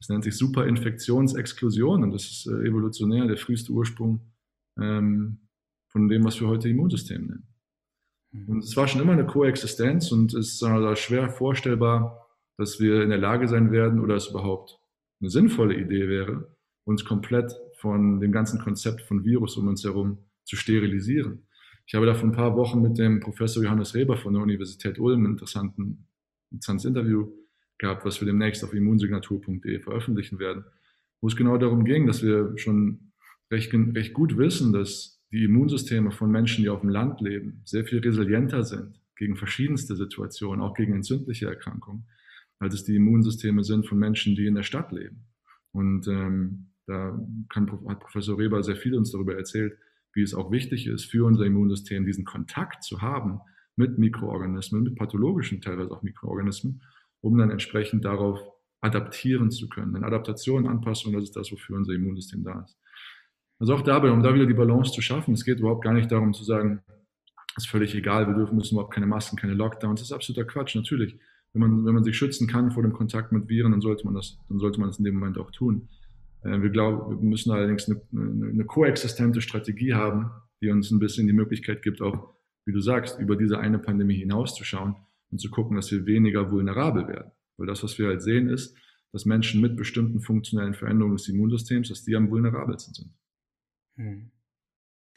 Das 0.00 0.08
nennt 0.08 0.24
sich 0.24 0.36
Superinfektionsexklusion 0.36 2.02
und 2.02 2.12
das 2.12 2.24
ist 2.24 2.46
äh, 2.46 2.66
evolutionär 2.66 3.26
der 3.26 3.36
früheste 3.36 3.72
Ursprung 3.72 4.32
ähm, 4.80 5.48
von 5.88 6.08
dem, 6.08 6.24
was 6.24 6.40
wir 6.40 6.48
heute 6.48 6.68
Immunsystem 6.68 7.26
nennen. 7.26 7.46
Mhm. 8.46 8.48
Und 8.48 8.64
es 8.64 8.76
war 8.76 8.88
schon 8.88 9.00
immer 9.00 9.12
eine 9.12 9.26
Koexistenz 9.26 10.12
und 10.12 10.34
es 10.34 10.54
ist 10.54 10.62
also 10.62 10.94
schwer 10.96 11.30
vorstellbar, 11.30 12.26
dass 12.56 12.80
wir 12.80 13.02
in 13.02 13.10
der 13.10 13.18
Lage 13.18 13.48
sein 13.48 13.70
werden 13.70 14.00
oder 14.00 14.16
es 14.16 14.28
überhaupt 14.28 14.78
eine 15.20 15.30
sinnvolle 15.30 15.76
Idee 15.76 16.08
wäre, 16.08 16.56
uns 16.84 17.04
komplett 17.04 17.52
von 17.78 18.20
dem 18.20 18.32
ganzen 18.32 18.60
Konzept 18.60 19.02
von 19.02 19.24
Virus 19.24 19.56
um 19.56 19.68
uns 19.68 19.84
herum 19.84 20.18
zu 20.44 20.56
sterilisieren. 20.56 21.46
Ich 21.86 21.94
habe 21.94 22.06
da 22.06 22.14
vor 22.14 22.28
ein 22.28 22.32
paar 22.32 22.56
Wochen 22.56 22.82
mit 22.82 22.98
dem 22.98 23.20
Professor 23.20 23.62
Johannes 23.62 23.94
Reber 23.94 24.16
von 24.16 24.34
der 24.34 24.42
Universität 24.42 24.98
Ulm 24.98 25.24
ein 25.24 25.32
interessantes 25.32 26.84
Interview 26.84 27.32
gehabt, 27.78 28.04
was 28.04 28.20
wir 28.20 28.26
demnächst 28.26 28.62
auf 28.64 28.74
immunsignatur.de 28.74 29.80
veröffentlichen 29.80 30.38
werden, 30.38 30.64
wo 31.20 31.28
es 31.28 31.36
genau 31.36 31.56
darum 31.56 31.84
ging, 31.84 32.06
dass 32.06 32.22
wir 32.22 32.52
schon 32.58 33.12
recht, 33.50 33.72
recht 33.72 34.12
gut 34.12 34.36
wissen, 34.36 34.72
dass 34.72 35.17
die 35.30 35.44
Immunsysteme 35.44 36.10
von 36.10 36.30
Menschen, 36.30 36.62
die 36.62 36.70
auf 36.70 36.80
dem 36.80 36.90
Land 36.90 37.20
leben, 37.20 37.60
sehr 37.64 37.84
viel 37.84 37.98
resilienter 37.98 38.64
sind 38.64 39.00
gegen 39.16 39.36
verschiedenste 39.36 39.96
Situationen, 39.96 40.62
auch 40.62 40.74
gegen 40.74 40.94
entzündliche 40.94 41.46
Erkrankungen, 41.46 42.06
als 42.58 42.74
es 42.74 42.84
die 42.84 42.96
Immunsysteme 42.96 43.64
sind 43.64 43.86
von 43.86 43.98
Menschen, 43.98 44.36
die 44.36 44.46
in 44.46 44.54
der 44.54 44.62
Stadt 44.62 44.92
leben. 44.92 45.26
Und 45.72 46.08
ähm, 46.08 46.70
da 46.86 47.18
kann, 47.50 47.70
hat 47.88 48.00
Professor 48.00 48.38
Reber 48.38 48.62
sehr 48.62 48.76
viel 48.76 48.94
uns 48.94 49.12
darüber 49.12 49.36
erzählt, 49.36 49.76
wie 50.14 50.22
es 50.22 50.34
auch 50.34 50.50
wichtig 50.50 50.86
ist 50.86 51.04
für 51.04 51.26
unser 51.26 51.44
Immunsystem, 51.44 52.06
diesen 52.06 52.24
Kontakt 52.24 52.82
zu 52.82 53.02
haben 53.02 53.40
mit 53.76 53.98
Mikroorganismen, 53.98 54.82
mit 54.82 54.96
pathologischen 54.96 55.60
teilweise 55.60 55.90
auch 55.90 56.02
Mikroorganismen, 56.02 56.82
um 57.20 57.36
dann 57.36 57.50
entsprechend 57.50 58.04
darauf 58.04 58.40
adaptieren 58.80 59.50
zu 59.50 59.68
können. 59.68 59.92
Denn 59.92 60.04
Adaptation, 60.04 60.66
Anpassung, 60.66 61.12
das 61.12 61.24
ist 61.24 61.36
das, 61.36 61.52
wofür 61.52 61.76
unser 61.76 61.92
Immunsystem 61.92 62.42
da 62.42 62.62
ist. 62.62 62.77
Also 63.58 63.74
auch 63.74 63.82
dabei, 63.82 64.10
um 64.10 64.22
da 64.22 64.34
wieder 64.34 64.46
die 64.46 64.54
Balance 64.54 64.92
zu 64.92 65.02
schaffen, 65.02 65.34
es 65.34 65.44
geht 65.44 65.58
überhaupt 65.58 65.82
gar 65.82 65.94
nicht 65.94 66.10
darum 66.12 66.32
zu 66.32 66.44
sagen, 66.44 66.82
es 67.56 67.64
ist 67.64 67.70
völlig 67.70 67.94
egal, 67.94 68.28
wir 68.28 68.34
dürfen 68.34 68.56
müssen 68.56 68.74
überhaupt 68.74 68.94
keine 68.94 69.06
Masken, 69.06 69.36
keine 69.36 69.54
Lockdowns. 69.54 70.00
Das 70.00 70.10
ist 70.10 70.12
absoluter 70.12 70.44
Quatsch, 70.44 70.76
natürlich. 70.76 71.18
Wenn 71.52 71.62
man, 71.62 71.84
wenn 71.84 71.94
man 71.94 72.04
sich 72.04 72.16
schützen 72.16 72.46
kann 72.46 72.70
vor 72.70 72.82
dem 72.82 72.92
Kontakt 72.92 73.32
mit 73.32 73.48
Viren, 73.48 73.72
dann 73.72 73.80
sollte 73.80 74.04
man 74.04 74.14
das, 74.14 74.38
dann 74.48 74.58
sollte 74.58 74.78
man 74.78 74.90
das 74.90 74.98
in 74.98 75.04
dem 75.04 75.14
Moment 75.14 75.38
auch 75.38 75.50
tun. 75.50 75.88
Äh, 76.42 76.60
wir 76.62 76.70
glauben, 76.70 77.20
wir 77.20 77.28
müssen 77.28 77.50
allerdings 77.50 77.88
eine, 77.88 78.00
eine 78.12 78.64
koexistente 78.64 79.40
Strategie 79.40 79.94
haben, 79.94 80.30
die 80.60 80.70
uns 80.70 80.90
ein 80.90 81.00
bisschen 81.00 81.26
die 81.26 81.32
Möglichkeit 81.32 81.82
gibt, 81.82 82.00
auch, 82.00 82.34
wie 82.64 82.72
du 82.72 82.80
sagst, 82.80 83.18
über 83.18 83.34
diese 83.34 83.58
eine 83.58 83.78
Pandemie 83.78 84.16
hinauszuschauen 84.16 84.94
und 85.30 85.40
zu 85.40 85.50
gucken, 85.50 85.76
dass 85.76 85.90
wir 85.90 86.06
weniger 86.06 86.50
vulnerabel 86.50 87.08
werden. 87.08 87.32
Weil 87.56 87.66
das, 87.66 87.82
was 87.82 87.98
wir 87.98 88.06
halt 88.06 88.22
sehen, 88.22 88.48
ist, 88.48 88.76
dass 89.12 89.24
Menschen 89.24 89.60
mit 89.60 89.76
bestimmten 89.76 90.20
funktionellen 90.20 90.74
Veränderungen 90.74 91.16
des 91.16 91.28
Immunsystems, 91.28 91.88
dass 91.88 92.04
die 92.04 92.14
am 92.14 92.30
vulnerabelsten 92.30 92.94
sind. 92.94 93.10
Hm. 93.98 94.30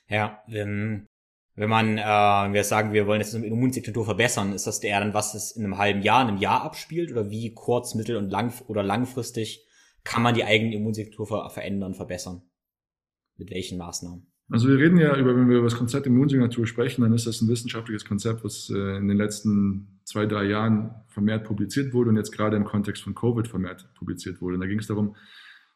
Ja, 0.09 0.43
wenn, 0.47 1.07
wenn 1.55 1.69
man, 1.69 1.97
äh, 1.97 2.53
wir 2.53 2.63
sagen, 2.63 2.91
wir 2.91 3.07
wollen 3.07 3.21
jetzt 3.21 3.33
das 3.33 3.41
Immunsignatur 3.41 4.03
verbessern, 4.03 4.51
ist 4.51 4.67
das 4.67 4.83
eher 4.83 4.99
dann, 4.99 5.13
was 5.13 5.35
es 5.35 5.51
in 5.51 5.63
einem 5.63 5.77
halben 5.77 6.01
Jahr, 6.01 6.23
in 6.23 6.29
einem 6.29 6.37
Jahr 6.37 6.63
abspielt 6.63 7.11
oder 7.11 7.29
wie 7.29 7.53
kurz-, 7.53 7.95
mittel- 7.95 8.17
und 8.17 8.29
lang 8.29 8.53
oder 8.67 8.83
langfristig 8.83 9.65
kann 10.03 10.23
man 10.23 10.33
die 10.33 10.43
eigene 10.43 10.75
Immunsignatur 10.75 11.27
ver 11.27 11.49
verändern, 11.49 11.93
verbessern? 11.93 12.41
Mit 13.37 13.51
welchen 13.51 13.77
Maßnahmen? 13.77 14.27
Also 14.49 14.67
wir 14.67 14.77
reden 14.77 14.97
ja 14.97 15.15
über, 15.15 15.35
wenn 15.35 15.47
wir 15.47 15.57
über 15.57 15.67
das 15.67 15.77
Konzept 15.77 16.07
Immunsignatur 16.07 16.67
sprechen, 16.67 17.03
dann 17.03 17.13
ist 17.13 17.25
das 17.25 17.41
ein 17.41 17.47
wissenschaftliches 17.47 18.03
Konzept, 18.03 18.43
was 18.43 18.69
äh, 18.69 18.97
in 18.97 19.07
den 19.07 19.15
letzten 19.15 20.01
zwei, 20.03 20.25
drei 20.25 20.43
Jahren 20.45 20.93
vermehrt 21.07 21.45
publiziert 21.45 21.93
wurde 21.93 22.09
und 22.09 22.17
jetzt 22.17 22.31
gerade 22.31 22.57
im 22.57 22.65
Kontext 22.65 23.03
von 23.03 23.15
Covid 23.15 23.47
vermehrt 23.47 23.87
publiziert 23.93 24.41
wurde. 24.41 24.55
Und 24.55 24.61
da 24.61 24.67
ging 24.67 24.79
es 24.79 24.87
darum, 24.87 25.15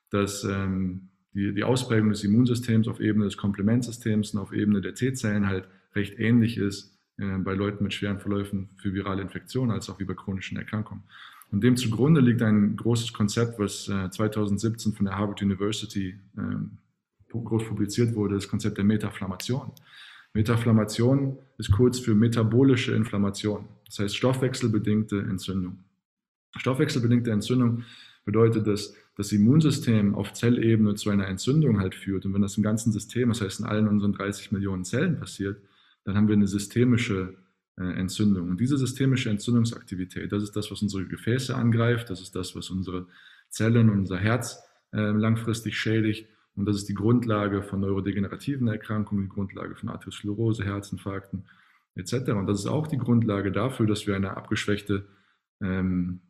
dass 0.10 0.44
ähm, 0.44 1.12
die, 1.36 1.54
die 1.54 1.64
Ausprägung 1.64 2.10
des 2.10 2.24
Immunsystems 2.24 2.88
auf 2.88 3.00
Ebene 3.00 3.26
des 3.26 3.38
Komplementsystems 3.38 4.32
und 4.34 4.40
auf 4.40 4.54
Ebene 4.54 4.82
der 4.82 4.96
T-Zellen 4.96 5.48
halt 5.48 5.68
recht 5.94 6.18
ähnlich 6.18 6.58
ist 6.58 6.98
äh, 7.18 7.38
bei 7.38 7.54
Leuten 7.54 7.84
mit 7.84 7.94
schweren 7.94 8.20
Verläufen 8.20 8.70
für 8.78 8.94
virale 8.94 9.22
Infektionen 9.22 9.72
als 9.72 9.90
auch 9.90 10.00
wie 10.00 10.06
bei 10.06 10.14
chronischen 10.14 10.58
Erkrankungen. 10.58 11.04
Und 11.52 11.64
dem 11.64 11.78
zugrunde 11.78 12.22
liegt 12.22 12.42
ein 12.42 12.76
großes 12.76 13.14
Konzept, 13.14 13.60
was 13.60 13.88
äh, 13.90 14.10
2017 14.10 14.94
von 14.94 15.06
der 15.06 15.18
Harvard 15.18 15.42
University 15.42 16.16
äh, 16.38 16.56
groß 17.30 17.66
publiziert 17.66 18.16
wurde, 18.16 18.36
das 18.36 18.48
Konzept 18.48 18.78
der 18.78 18.86
Metaflammation. 18.86 19.74
Metaflammation 20.34 21.38
ist 21.58 21.72
kurz 21.72 22.00
für 22.00 22.16
metabolische 22.16 22.94
Inflammation, 22.96 23.68
das 23.86 24.00
heißt 24.00 24.16
stoffwechselbedingte 24.16 25.20
Entzündung. 25.20 25.80
Stoffwechselbedingte 26.56 27.32
Entzündung 27.32 27.84
bedeutet, 28.26 28.68
dass 28.68 28.96
das 29.16 29.32
Immunsystem 29.32 30.16
auf 30.16 30.34
Zellebene 30.34 30.96
zu 30.96 31.10
einer 31.10 31.28
Entzündung 31.28 31.80
halt 31.80 31.96
führt. 31.96 32.26
Und 32.26 32.34
wenn 32.34 32.42
das 32.42 32.58
im 32.58 32.64
ganzen 32.64 32.92
System, 32.92 33.30
das 33.30 33.42
heißt 33.42 33.62
in 33.62 33.66
allen 33.66 33.88
unseren 33.88 34.14
30 34.14 34.52
Millionen 34.52 34.84
Zellen 34.84 35.18
passiert, 35.18 35.62
dann 36.04 36.18
haben 36.18 36.28
wir 36.28 36.36
eine 36.36 36.48
systemische 36.48 37.36
äh, 37.78 37.84
Entzündung. 37.84 38.50
Und 38.50 38.60
diese 38.60 38.78
systemische 38.78 39.30
Entzündungsaktivität, 39.30 40.32
das 40.32 40.44
ist 40.44 40.56
das, 40.56 40.70
was 40.70 40.82
unsere 40.82 41.06
Gefäße 41.06 41.56
angreift, 41.56 42.10
das 42.10 42.22
ist 42.22 42.36
das, 42.36 42.56
was 42.56 42.70
unsere 42.70 43.08
Zellen, 43.50 43.90
unser 43.90 44.18
Herz 44.18 44.62
äh, 44.92 45.12
langfristig 45.12 45.78
schädigt. 45.78 46.28
Und 46.56 46.66
das 46.66 46.78
ist 46.78 46.90
die 46.90 46.94
Grundlage 46.94 47.64
von 47.64 47.82
neurodegenerativen 47.82 48.68
Erkrankungen, 48.68 49.26
die 49.26 49.30
Grundlage 49.30 49.76
von 49.76 49.90
Arteriosklerose, 49.90 50.64
Herzinfarkten 50.64 51.46
etc. 51.96 52.32
Und 52.32 52.48
das 52.48 52.60
ist 52.60 52.68
auch 52.68 52.88
die 52.88 52.98
Grundlage 52.98 53.52
dafür, 53.52 53.88
dass 53.88 54.08
wir 54.08 54.16
eine 54.16 54.36
abgeschwächte 54.36 55.06
ähm, 55.62 56.22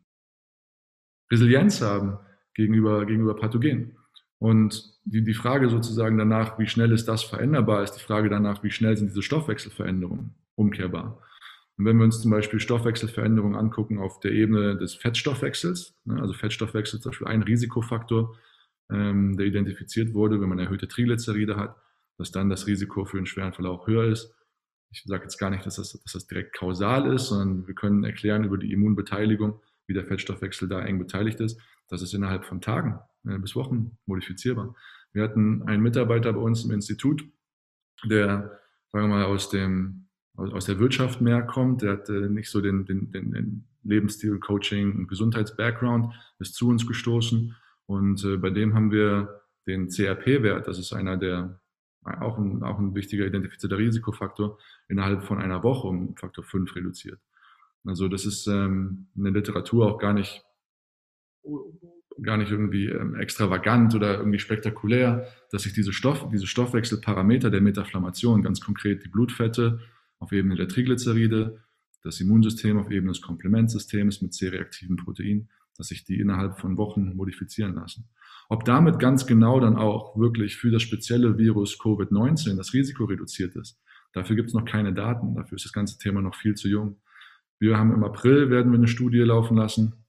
Resilienz 1.30 1.80
haben 1.82 2.18
gegenüber, 2.54 3.04
gegenüber 3.06 3.36
Pathogenen. 3.36 3.96
Und 4.38 4.94
die, 5.04 5.24
die 5.24 5.34
Frage 5.34 5.70
sozusagen 5.70 6.18
danach, 6.18 6.58
wie 6.58 6.66
schnell 6.66 6.92
ist 6.92 7.08
das 7.08 7.22
veränderbar, 7.22 7.82
ist 7.82 7.92
die 7.92 8.02
Frage 8.02 8.28
danach, 8.28 8.62
wie 8.62 8.70
schnell 8.70 8.96
sind 8.96 9.08
diese 9.08 9.22
Stoffwechselveränderungen 9.22 10.34
umkehrbar. 10.56 11.22
Und 11.78 11.84
wenn 11.84 11.98
wir 11.98 12.04
uns 12.04 12.20
zum 12.20 12.30
Beispiel 12.30 12.60
Stoffwechselveränderungen 12.60 13.56
angucken 13.56 13.98
auf 13.98 14.20
der 14.20 14.32
Ebene 14.32 14.76
des 14.76 14.94
Fettstoffwechsels, 14.94 15.94
ne, 16.04 16.20
also 16.20 16.32
Fettstoffwechsel 16.32 16.96
ist 16.96 17.02
zum 17.02 17.10
Beispiel 17.10 17.28
ein 17.28 17.42
Risikofaktor, 17.42 18.36
ähm, 18.90 19.36
der 19.36 19.46
identifiziert 19.46 20.14
wurde, 20.14 20.40
wenn 20.40 20.48
man 20.48 20.58
erhöhte 20.58 20.88
Triglyceride 20.88 21.56
hat, 21.56 21.76
dass 22.18 22.30
dann 22.30 22.48
das 22.48 22.66
Risiko 22.66 23.04
für 23.04 23.18
einen 23.18 23.26
schweren 23.26 23.52
Verlauf 23.52 23.86
höher 23.86 24.04
ist. 24.04 24.34
Ich 24.90 25.02
sage 25.04 25.24
jetzt 25.24 25.38
gar 25.38 25.50
nicht, 25.50 25.66
dass 25.66 25.76
das, 25.76 25.92
dass 25.92 26.12
das 26.12 26.26
direkt 26.26 26.54
kausal 26.54 27.12
ist, 27.12 27.26
sondern 27.26 27.66
wir 27.66 27.74
können 27.74 28.04
erklären 28.04 28.44
über 28.44 28.56
die 28.56 28.72
Immunbeteiligung, 28.72 29.60
wie 29.86 29.94
der 29.94 30.04
Fettstoffwechsel 30.04 30.68
da 30.68 30.82
eng 30.82 30.98
beteiligt 30.98 31.40
ist. 31.40 31.60
Das 31.88 32.02
ist 32.02 32.14
innerhalb 32.14 32.44
von 32.44 32.60
Tagen 32.60 32.98
äh, 33.26 33.38
bis 33.38 33.54
Wochen 33.56 33.98
modifizierbar. 34.06 34.74
Wir 35.12 35.22
hatten 35.22 35.62
einen 35.62 35.82
Mitarbeiter 35.82 36.32
bei 36.32 36.40
uns 36.40 36.64
im 36.64 36.72
Institut, 36.72 37.24
der, 38.04 38.60
sagen 38.92 39.08
wir 39.08 39.16
mal, 39.16 39.24
aus 39.24 39.50
dem 39.50 40.02
aus 40.36 40.66
der 40.66 40.78
Wirtschaft 40.78 41.22
mehr 41.22 41.42
kommt, 41.42 41.80
der 41.80 41.92
hat 41.92 42.10
äh, 42.10 42.28
nicht 42.28 42.50
so 42.50 42.60
den, 42.60 42.84
den, 42.84 43.10
den, 43.10 43.32
den 43.32 43.64
Lebensstil, 43.84 44.38
Coaching 44.38 44.94
und 44.94 45.08
Gesundheits-Background, 45.08 46.12
ist 46.38 46.54
zu 46.54 46.68
uns 46.68 46.86
gestoßen 46.86 47.56
und 47.86 48.22
äh, 48.22 48.36
bei 48.36 48.50
dem 48.50 48.74
haben 48.74 48.90
wir 48.90 49.40
den 49.66 49.88
CRP-Wert, 49.88 50.68
das 50.68 50.78
ist 50.78 50.92
einer 50.92 51.16
der 51.16 51.58
auch 52.20 52.38
ein, 52.38 52.62
auch 52.62 52.78
ein 52.78 52.94
wichtiger 52.94 53.26
identifizierter 53.26 53.78
Risikofaktor, 53.78 54.58
innerhalb 54.88 55.24
von 55.24 55.38
einer 55.38 55.62
Woche 55.62 55.88
um 55.88 56.16
Faktor 56.16 56.44
5 56.44 56.76
reduziert. 56.76 57.18
Also 57.86 58.08
das 58.08 58.26
ist 58.26 58.46
ähm, 58.46 59.06
in 59.16 59.24
der 59.24 59.32
Literatur 59.32 59.86
auch 59.86 59.98
gar 59.98 60.12
nicht, 60.12 60.44
gar 62.22 62.36
nicht 62.36 62.50
irgendwie 62.50 62.86
ähm, 62.86 63.14
extravagant 63.14 63.94
oder 63.94 64.18
irgendwie 64.18 64.38
spektakulär, 64.38 65.28
dass 65.50 65.62
sich 65.62 65.72
diese, 65.72 65.92
Stoff, 65.92 66.28
diese 66.30 66.46
Stoffwechselparameter 66.46 67.50
der 67.50 67.60
Metaflammation, 67.60 68.42
ganz 68.42 68.60
konkret 68.60 69.04
die 69.04 69.08
Blutfette 69.08 69.80
auf 70.18 70.32
Ebene 70.32 70.56
der 70.56 70.68
Triglyceride, 70.68 71.62
das 72.02 72.20
Immunsystem 72.20 72.78
auf 72.78 72.90
Ebene 72.90 73.12
des 73.12 73.22
Komplementsystems 73.22 74.22
mit 74.22 74.34
C-reaktiven 74.34 74.96
Proteinen, 74.96 75.48
dass 75.76 75.88
sich 75.88 76.04
die 76.04 76.18
innerhalb 76.18 76.58
von 76.58 76.76
Wochen 76.76 77.14
modifizieren 77.14 77.74
lassen. 77.74 78.08
Ob 78.48 78.64
damit 78.64 78.98
ganz 78.98 79.26
genau 79.26 79.60
dann 79.60 79.76
auch 79.76 80.16
wirklich 80.16 80.56
für 80.56 80.70
das 80.70 80.82
spezielle 80.82 81.36
Virus 81.36 81.78
Covid-19 81.78 82.56
das 82.56 82.72
Risiko 82.72 83.04
reduziert 83.04 83.56
ist, 83.56 83.80
dafür 84.12 84.36
gibt 84.36 84.48
es 84.48 84.54
noch 84.54 84.64
keine 84.64 84.94
Daten. 84.94 85.34
Dafür 85.34 85.56
ist 85.56 85.64
das 85.64 85.72
ganze 85.72 85.98
Thema 85.98 86.22
noch 86.22 86.34
viel 86.34 86.54
zu 86.54 86.68
jung. 86.68 86.96
Wir 87.58 87.78
haben 87.78 87.92
im 87.92 88.04
April 88.04 88.50
werden 88.50 88.72
wir 88.72 88.78
eine 88.78 88.88
Studie 88.88 89.18
laufen 89.18 89.56
lassen. 89.56 90.04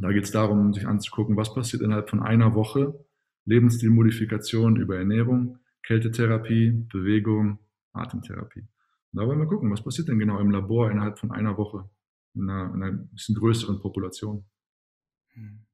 Da 0.00 0.12
geht 0.12 0.24
es 0.24 0.30
darum, 0.30 0.72
sich 0.74 0.86
anzugucken, 0.86 1.36
was 1.36 1.54
passiert 1.54 1.82
innerhalb 1.82 2.10
von 2.10 2.22
einer 2.22 2.54
Woche. 2.54 3.04
Lebensstilmodifikation 3.46 4.76
über 4.76 4.96
Ernährung, 4.96 5.58
Kältetherapie, 5.82 6.72
Bewegung, 6.92 7.58
Atemtherapie. 7.92 8.60
Und 9.12 9.20
da 9.20 9.26
wollen 9.26 9.38
wir 9.38 9.46
gucken, 9.46 9.70
was 9.70 9.82
passiert 9.82 10.08
denn 10.08 10.18
genau 10.18 10.38
im 10.40 10.50
Labor 10.50 10.90
innerhalb 10.90 11.18
von 11.18 11.30
einer 11.30 11.56
Woche 11.56 11.88
in 12.36 12.50
einer, 12.50 12.74
in 12.74 12.82
einer 12.82 12.92
bisschen 12.92 13.34
größeren 13.34 13.80
Population. 13.80 14.44
Hm. 15.32 15.66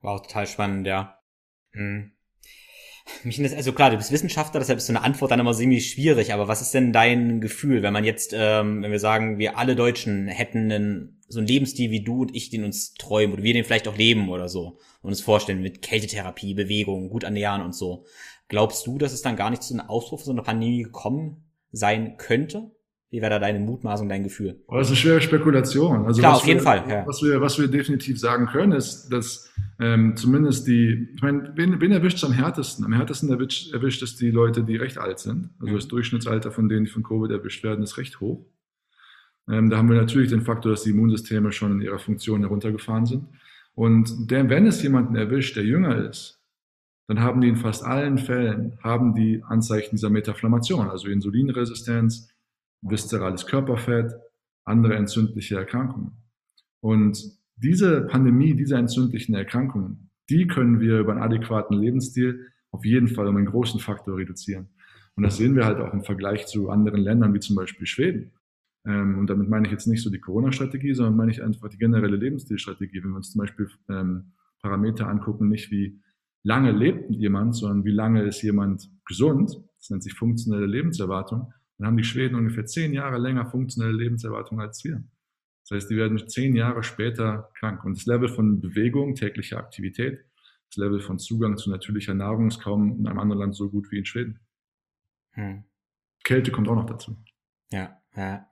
Wow, 0.00 0.22
total 0.22 0.46
spannend, 0.46 0.86
ja. 0.86 1.18
Hm. 1.72 2.12
Mich 3.24 3.36
das, 3.36 3.52
also 3.52 3.72
klar, 3.72 3.90
du 3.90 3.96
bist 3.96 4.12
Wissenschaftler, 4.12 4.60
deshalb 4.60 4.78
ist 4.78 4.86
so 4.86 4.92
eine 4.92 5.02
Antwort 5.02 5.30
dann 5.30 5.40
immer 5.40 5.52
ziemlich 5.52 5.90
schwierig, 5.90 6.32
aber 6.32 6.48
was 6.48 6.62
ist 6.62 6.72
denn 6.72 6.92
dein 6.92 7.40
Gefühl, 7.40 7.82
wenn 7.82 7.92
man 7.92 8.04
jetzt, 8.04 8.34
ähm, 8.34 8.82
wenn 8.82 8.90
wir 8.90 8.98
sagen, 8.98 9.38
wir 9.38 9.58
alle 9.58 9.76
Deutschen 9.76 10.28
hätten 10.28 10.72
einen, 10.72 11.22
so 11.28 11.38
einen 11.38 11.48
Lebensstil 11.48 11.90
wie 11.90 12.02
du 12.02 12.22
und 12.22 12.34
ich, 12.34 12.50
den 12.50 12.64
uns 12.64 12.94
träumen 12.94 13.34
oder 13.34 13.42
wir 13.42 13.52
den 13.52 13.64
vielleicht 13.64 13.88
auch 13.88 13.96
leben 13.96 14.28
oder 14.28 14.48
so 14.48 14.78
und 15.02 15.10
uns 15.10 15.20
vorstellen 15.20 15.62
mit 15.62 15.82
Kältetherapie, 15.82 16.54
Bewegung, 16.54 17.08
gut 17.10 17.24
ernähren 17.24 17.62
und 17.62 17.74
so. 17.74 18.04
Glaubst 18.48 18.86
du, 18.86 18.98
dass 18.98 19.12
es 19.12 19.22
dann 19.22 19.36
gar 19.36 19.50
nicht 19.50 19.62
zu 19.62 19.74
einem 19.74 19.88
Ausbruch 19.88 20.20
so 20.20 20.30
einer 20.30 20.42
Pandemie 20.42 20.82
gekommen 20.82 21.44
sein 21.72 22.16
könnte? 22.16 22.70
Wie 23.14 23.20
wäre 23.20 23.30
da 23.30 23.38
deine 23.38 23.60
Mutmaßung, 23.60 24.08
dein 24.08 24.24
Gefühl? 24.24 24.56
Oh, 24.66 24.76
das 24.76 24.88
ist 24.88 24.90
eine 24.90 24.96
schwere 24.96 25.20
Spekulation. 25.20 26.04
Also 26.04 26.20
Klar, 26.20 26.34
auf 26.34 26.46
jeden 26.48 26.58
wir, 26.58 26.64
Fall. 26.64 26.84
Ja. 26.88 27.06
Was, 27.06 27.22
wir, 27.22 27.40
was 27.40 27.60
wir 27.60 27.68
definitiv 27.68 28.18
sagen 28.18 28.46
können, 28.46 28.72
ist, 28.72 29.08
dass 29.08 29.52
ähm, 29.78 30.16
zumindest 30.16 30.66
die, 30.66 31.10
ich 31.14 31.22
meine, 31.22 31.52
wen, 31.54 31.80
wen 31.80 31.92
erwischt 31.92 32.16
es 32.16 32.24
am 32.24 32.32
härtesten? 32.32 32.84
Am 32.84 32.92
härtesten 32.92 33.30
erwischt, 33.30 33.72
erwischt 33.72 34.02
es 34.02 34.16
die 34.16 34.32
Leute, 34.32 34.64
die 34.64 34.74
recht 34.74 34.98
alt 34.98 35.20
sind. 35.20 35.50
Also 35.60 35.70
mhm. 35.70 35.76
das 35.76 35.86
Durchschnittsalter 35.86 36.50
von 36.50 36.68
denen, 36.68 36.86
die 36.86 36.90
von 36.90 37.04
Covid 37.04 37.30
erwischt 37.30 37.62
werden, 37.62 37.84
ist 37.84 37.98
recht 37.98 38.18
hoch. 38.18 38.44
Ähm, 39.48 39.70
da 39.70 39.76
haben 39.76 39.88
wir 39.88 39.96
natürlich 39.96 40.30
den 40.30 40.42
Faktor, 40.42 40.72
dass 40.72 40.82
die 40.82 40.90
Immunsysteme 40.90 41.52
schon 41.52 41.70
in 41.70 41.82
ihrer 41.82 42.00
Funktion 42.00 42.40
heruntergefahren 42.40 43.06
sind. 43.06 43.28
Und 43.76 44.28
der, 44.28 44.50
wenn 44.50 44.66
es 44.66 44.82
jemanden 44.82 45.14
erwischt, 45.14 45.54
der 45.54 45.64
jünger 45.64 46.04
ist, 46.10 46.40
dann 47.06 47.20
haben 47.20 47.40
die 47.40 47.48
in 47.48 47.56
fast 47.56 47.84
allen 47.84 48.18
Fällen 48.18 48.76
haben 48.82 49.14
die 49.14 49.44
Anzeichen 49.46 49.94
dieser 49.94 50.10
Metaflammation, 50.10 50.88
also 50.88 51.06
Insulinresistenz, 51.06 52.33
viszerales 52.84 53.46
Körperfett, 53.46 54.12
andere 54.64 54.94
entzündliche 54.94 55.56
Erkrankungen. 55.56 56.12
Und 56.80 57.18
diese 57.56 58.02
Pandemie, 58.02 58.54
diese 58.54 58.76
entzündlichen 58.76 59.34
Erkrankungen, 59.34 60.10
die 60.28 60.46
können 60.46 60.80
wir 60.80 61.00
über 61.00 61.12
einen 61.12 61.22
adäquaten 61.22 61.76
Lebensstil 61.76 62.46
auf 62.70 62.84
jeden 62.84 63.08
Fall 63.08 63.28
um 63.28 63.36
einen 63.36 63.46
großen 63.46 63.80
Faktor 63.80 64.16
reduzieren. 64.16 64.68
Und 65.16 65.22
das 65.22 65.36
sehen 65.36 65.54
wir 65.54 65.64
halt 65.64 65.78
auch 65.78 65.92
im 65.92 66.02
Vergleich 66.02 66.46
zu 66.46 66.70
anderen 66.70 67.00
Ländern, 67.00 67.32
wie 67.34 67.40
zum 67.40 67.56
Beispiel 67.56 67.86
Schweden. 67.86 68.32
Ähm, 68.84 69.18
und 69.18 69.30
damit 69.30 69.48
meine 69.48 69.66
ich 69.66 69.72
jetzt 69.72 69.86
nicht 69.86 70.02
so 70.02 70.10
die 70.10 70.20
Corona-Strategie, 70.20 70.94
sondern 70.94 71.16
meine 71.16 71.30
ich 71.30 71.42
einfach 71.42 71.68
die 71.68 71.78
generelle 71.78 72.16
Lebensstilstrategie. 72.16 73.02
Wenn 73.02 73.10
wir 73.10 73.16
uns 73.16 73.32
zum 73.32 73.40
Beispiel 73.40 73.68
ähm, 73.88 74.32
Parameter 74.60 75.08
angucken, 75.08 75.48
nicht 75.48 75.70
wie 75.70 76.00
lange 76.42 76.72
lebt 76.72 77.10
jemand, 77.10 77.54
sondern 77.54 77.84
wie 77.84 77.92
lange 77.92 78.22
ist 78.22 78.42
jemand 78.42 78.90
gesund, 79.06 79.62
das 79.78 79.90
nennt 79.90 80.02
sich 80.02 80.14
funktionelle 80.14 80.66
Lebenserwartung, 80.66 81.52
dann 81.78 81.88
haben 81.88 81.96
die 81.96 82.04
Schweden 82.04 82.36
ungefähr 82.36 82.66
zehn 82.66 82.92
Jahre 82.92 83.18
länger 83.18 83.46
funktionelle 83.46 83.96
Lebenserwartung 83.96 84.60
als 84.60 84.84
wir. 84.84 85.02
Das 85.62 85.76
heißt, 85.76 85.90
die 85.90 85.96
werden 85.96 86.28
zehn 86.28 86.54
Jahre 86.54 86.82
später 86.82 87.50
krank. 87.54 87.84
Und 87.84 87.96
das 87.96 88.06
Level 88.06 88.28
von 88.28 88.60
Bewegung, 88.60 89.14
täglicher 89.14 89.58
Aktivität, 89.58 90.24
das 90.68 90.76
Level 90.76 91.00
von 91.00 91.18
Zugang 91.18 91.56
zu 91.56 91.70
natürlicher 91.70 92.14
Nahrung 92.14 92.48
ist 92.48 92.60
kaum 92.60 92.98
in 92.98 93.06
einem 93.06 93.18
anderen 93.18 93.40
Land 93.40 93.56
so 93.56 93.70
gut 93.70 93.90
wie 93.90 93.98
in 93.98 94.04
Schweden. 94.04 94.40
Hm. 95.32 95.64
Kälte 96.22 96.52
kommt 96.52 96.68
auch 96.68 96.74
noch 96.74 96.86
dazu. 96.86 97.16
Ja, 97.70 98.00
ja. 98.14 98.46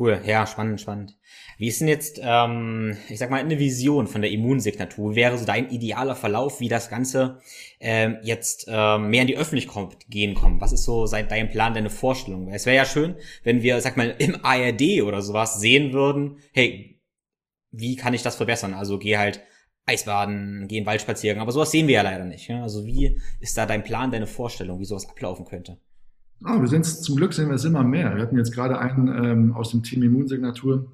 Cool, 0.00 0.18
ja, 0.24 0.46
spannend, 0.46 0.80
spannend. 0.80 1.18
Wie 1.58 1.68
ist 1.68 1.82
denn 1.82 1.88
jetzt, 1.88 2.18
ähm, 2.24 2.96
ich 3.10 3.18
sag 3.18 3.28
mal, 3.28 3.38
eine 3.38 3.58
Vision 3.58 4.06
von 4.06 4.22
der 4.22 4.30
Immunsignatur? 4.30 5.10
Wie 5.12 5.16
wäre 5.16 5.36
so 5.36 5.44
dein 5.44 5.68
idealer 5.68 6.16
Verlauf, 6.16 6.58
wie 6.58 6.70
das 6.70 6.88
Ganze 6.88 7.38
ähm, 7.80 8.16
jetzt 8.22 8.64
ähm, 8.66 9.10
mehr 9.10 9.20
in 9.20 9.26
die 9.26 9.36
Öffentlichkeit 9.36 10.08
gehen 10.08 10.34
kommt? 10.34 10.62
Was 10.62 10.72
ist 10.72 10.84
so 10.84 11.06
dein 11.06 11.50
Plan, 11.50 11.74
deine 11.74 11.90
Vorstellung? 11.90 12.48
Es 12.48 12.64
wäre 12.64 12.76
ja 12.76 12.86
schön, 12.86 13.14
wenn 13.44 13.62
wir, 13.62 13.78
sag 13.82 13.98
mal, 13.98 14.14
im 14.16 14.42
ARD 14.42 15.02
oder 15.02 15.20
sowas 15.20 15.60
sehen 15.60 15.92
würden, 15.92 16.38
hey, 16.54 16.98
wie 17.70 17.96
kann 17.96 18.14
ich 18.14 18.22
das 18.22 18.36
verbessern? 18.36 18.72
Also 18.72 18.98
geh 18.98 19.18
halt 19.18 19.42
Eisbaden, 19.84 20.66
geh 20.66 20.78
in 20.78 20.86
Waldspaziergang, 20.86 21.42
aber 21.42 21.52
sowas 21.52 21.72
sehen 21.72 21.88
wir 21.88 21.96
ja 21.96 22.02
leider 22.02 22.24
nicht. 22.24 22.48
Ja? 22.48 22.62
Also 22.62 22.86
wie 22.86 23.20
ist 23.38 23.58
da 23.58 23.66
dein 23.66 23.84
Plan, 23.84 24.10
deine 24.10 24.26
Vorstellung, 24.26 24.80
wie 24.80 24.86
sowas 24.86 25.10
ablaufen 25.10 25.44
könnte? 25.44 25.78
Ah, 26.42 26.60
wir 26.60 26.68
sind 26.68 26.86
zum 26.86 27.16
Glück 27.16 27.34
sehen 27.34 27.48
wir 27.48 27.56
es 27.56 27.64
immer 27.64 27.84
mehr. 27.84 28.14
Wir 28.16 28.22
hatten 28.22 28.38
jetzt 28.38 28.52
gerade 28.52 28.78
einen 28.78 29.08
ähm, 29.08 29.52
aus 29.52 29.70
dem 29.72 29.82
Team 29.82 30.02
Immunsignatur, 30.02 30.90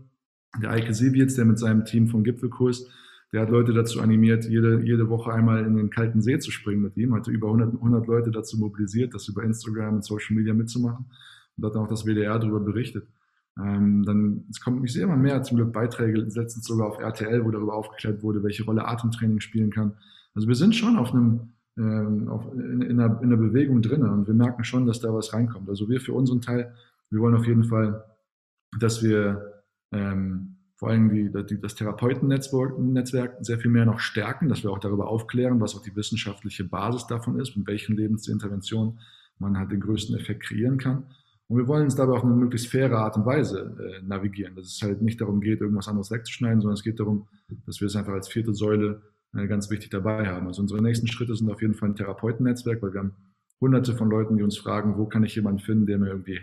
der 0.60 0.70
Eike 0.70 0.92
Siebitz, 0.92 1.36
der 1.36 1.44
mit 1.44 1.58
seinem 1.58 1.84
Team 1.84 2.08
vom 2.08 2.24
Gipfelkurs, 2.24 2.88
der 3.32 3.42
hat 3.42 3.50
Leute 3.50 3.72
dazu 3.72 4.00
animiert, 4.00 4.44
jede, 4.44 4.80
jede 4.82 5.08
Woche 5.08 5.32
einmal 5.32 5.64
in 5.64 5.76
den 5.76 5.90
kalten 5.90 6.20
See 6.20 6.38
zu 6.38 6.50
springen 6.50 6.82
mit 6.82 6.96
ihm, 6.96 7.14
hatte 7.14 7.30
über 7.30 7.48
100, 7.48 7.74
100 7.74 8.06
Leute 8.06 8.30
dazu 8.30 8.58
mobilisiert, 8.58 9.14
das 9.14 9.28
über 9.28 9.42
Instagram 9.42 9.96
und 9.96 10.04
Social 10.04 10.34
Media 10.36 10.54
mitzumachen 10.54 11.06
und 11.56 11.64
hat 11.64 11.74
dann 11.74 11.82
auch 11.82 11.88
das 11.88 12.06
WDR 12.06 12.38
darüber 12.38 12.60
berichtet. 12.60 13.06
Ähm, 13.58 14.04
dann, 14.04 14.44
es 14.50 14.60
kommt, 14.60 14.84
ich 14.84 14.92
sehe 14.92 15.04
immer 15.04 15.16
mehr 15.16 15.42
zum 15.42 15.56
Glück 15.56 15.72
Beiträge, 15.72 16.20
letztens 16.20 16.64
sogar 16.64 16.88
auf 16.88 16.98
RTL, 16.98 17.44
wo 17.44 17.50
darüber 17.50 17.74
aufgeklärt 17.74 18.22
wurde, 18.22 18.42
welche 18.42 18.64
Rolle 18.64 18.86
Atemtraining 18.86 19.40
spielen 19.40 19.70
kann. 19.70 19.94
Also 20.34 20.46
wir 20.46 20.54
sind 20.54 20.76
schon 20.76 20.96
auf 20.96 21.12
einem, 21.12 21.54
ähm, 21.78 22.28
auf, 22.28 22.52
in, 22.54 22.82
in, 22.82 23.00
einer, 23.00 23.20
in 23.20 23.32
einer 23.32 23.36
Bewegung 23.36 23.82
drin 23.82 24.02
und 24.02 24.26
wir 24.26 24.34
merken 24.34 24.64
schon, 24.64 24.86
dass 24.86 25.00
da 25.00 25.12
was 25.12 25.32
reinkommt. 25.32 25.68
Also 25.68 25.88
wir 25.88 26.00
für 26.00 26.12
unseren 26.12 26.40
Teil, 26.40 26.74
wir 27.10 27.20
wollen 27.20 27.34
auf 27.34 27.46
jeden 27.46 27.64
Fall, 27.64 28.04
dass 28.78 29.02
wir 29.02 29.62
ähm, 29.92 30.56
vor 30.76 30.90
allem 30.90 31.08
die, 31.08 31.30
die, 31.46 31.60
das 31.60 31.74
Therapeutennetzwerk 31.74 32.78
Netzwerk 32.78 33.36
sehr 33.40 33.58
viel 33.58 33.70
mehr 33.70 33.86
noch 33.86 33.98
stärken, 33.98 34.48
dass 34.48 34.62
wir 34.62 34.70
auch 34.70 34.78
darüber 34.78 35.08
aufklären, 35.08 35.60
was 35.60 35.74
auch 35.74 35.82
die 35.82 35.96
wissenschaftliche 35.96 36.64
Basis 36.64 37.06
davon 37.06 37.40
ist, 37.40 37.56
mit 37.56 37.66
welchen 37.66 37.96
Lebensinterventionen 37.96 38.98
man 39.38 39.58
halt 39.58 39.72
den 39.72 39.80
größten 39.80 40.16
Effekt 40.16 40.44
kreieren 40.44 40.78
kann. 40.78 41.04
Und 41.48 41.58
wir 41.58 41.68
wollen 41.68 41.84
uns 41.84 41.94
dabei 41.94 42.14
auch 42.14 42.24
eine 42.24 42.34
möglichst 42.34 42.68
faire 42.68 42.98
Art 42.98 43.16
und 43.16 43.24
Weise 43.24 43.76
äh, 43.78 44.02
navigieren, 44.02 44.56
dass 44.56 44.66
es 44.66 44.82
halt 44.82 45.00
nicht 45.00 45.20
darum 45.20 45.40
geht, 45.40 45.60
irgendwas 45.60 45.88
anderes 45.88 46.10
wegzuschneiden, 46.10 46.60
sondern 46.60 46.74
es 46.74 46.82
geht 46.82 46.98
darum, 46.98 47.26
dass 47.64 47.80
wir 47.80 47.86
es 47.86 47.96
einfach 47.96 48.14
als 48.14 48.28
vierte 48.28 48.52
Säule 48.52 49.00
ganz 49.48 49.70
wichtig 49.70 49.90
dabei 49.90 50.26
haben. 50.26 50.46
Also 50.46 50.62
unsere 50.62 50.82
nächsten 50.82 51.06
Schritte 51.06 51.36
sind 51.36 51.50
auf 51.50 51.62
jeden 51.62 51.74
Fall 51.74 51.90
ein 51.90 51.96
Therapeutennetzwerk, 51.96 52.82
weil 52.82 52.92
wir 52.92 53.00
haben 53.00 53.14
hunderte 53.60 53.94
von 53.94 54.10
Leuten, 54.10 54.36
die 54.36 54.42
uns 54.42 54.56
fragen, 54.56 54.96
wo 54.98 55.06
kann 55.06 55.24
ich 55.24 55.34
jemanden 55.34 55.60
finden, 55.60 55.86
der 55.86 55.98
mir 55.98 56.08
irgendwie 56.08 56.40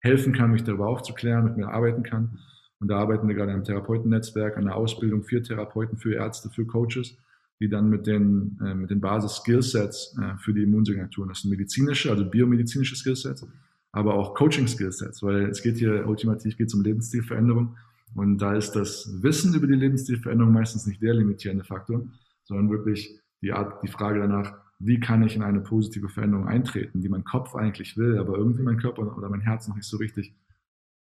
helfen 0.00 0.32
kann, 0.32 0.50
mich 0.50 0.64
darüber 0.64 0.88
aufzuklären, 0.88 1.44
mit 1.44 1.56
mir 1.56 1.68
arbeiten 1.68 2.02
kann. 2.02 2.38
Und 2.80 2.88
da 2.88 2.98
arbeiten 2.98 3.28
wir 3.28 3.34
gerade 3.34 3.52
am 3.52 3.64
Therapeutennetzwerk, 3.64 4.56
an 4.56 4.64
der 4.64 4.76
Ausbildung 4.76 5.22
für 5.22 5.42
Therapeuten, 5.42 5.98
für 5.98 6.14
Ärzte, 6.14 6.48
für 6.48 6.64
Coaches, 6.64 7.16
die 7.60 7.68
dann 7.68 7.90
mit 7.90 8.06
den, 8.06 8.58
äh, 8.64 8.86
den 8.86 9.00
Basis-Skillsets 9.00 10.16
äh, 10.18 10.38
für 10.38 10.54
die 10.54 10.62
Immunsignaturen, 10.62 11.28
das 11.28 11.42
sind 11.42 11.50
medizinische, 11.50 12.10
also 12.10 12.24
biomedizinische 12.24 12.96
Skillsets, 12.96 13.46
aber 13.92 14.14
auch 14.14 14.34
Coaching-Skillsets, 14.34 15.22
weil 15.22 15.50
es 15.50 15.62
geht 15.62 15.76
hier 15.76 16.06
ultimativ 16.06 16.56
geht 16.56 16.72
um 16.72 16.82
Lebensstilveränderung. 16.82 17.76
Und 18.14 18.38
da 18.38 18.54
ist 18.54 18.72
das 18.72 19.22
Wissen 19.22 19.54
über 19.54 19.66
die 19.66 19.74
Lebensstilveränderung 19.74 20.52
meistens 20.52 20.86
nicht 20.86 21.02
der 21.02 21.14
limitierende 21.14 21.64
Faktor, 21.64 22.02
sondern 22.50 22.70
wirklich 22.70 23.18
die 23.42 23.52
Art, 23.52 23.82
die 23.82 23.88
Frage 23.88 24.20
danach, 24.20 24.54
wie 24.78 25.00
kann 25.00 25.22
ich 25.22 25.36
in 25.36 25.42
eine 25.42 25.60
positive 25.60 26.08
Veränderung 26.08 26.46
eintreten, 26.46 27.00
die 27.00 27.08
mein 27.08 27.24
Kopf 27.24 27.54
eigentlich 27.54 27.96
will, 27.96 28.18
aber 28.18 28.36
irgendwie 28.36 28.62
mein 28.62 28.78
Körper 28.78 29.16
oder 29.16 29.28
mein 29.28 29.40
Herz 29.40 29.68
noch 29.68 29.76
nicht 29.76 29.88
so 29.88 29.96
richtig 29.96 30.34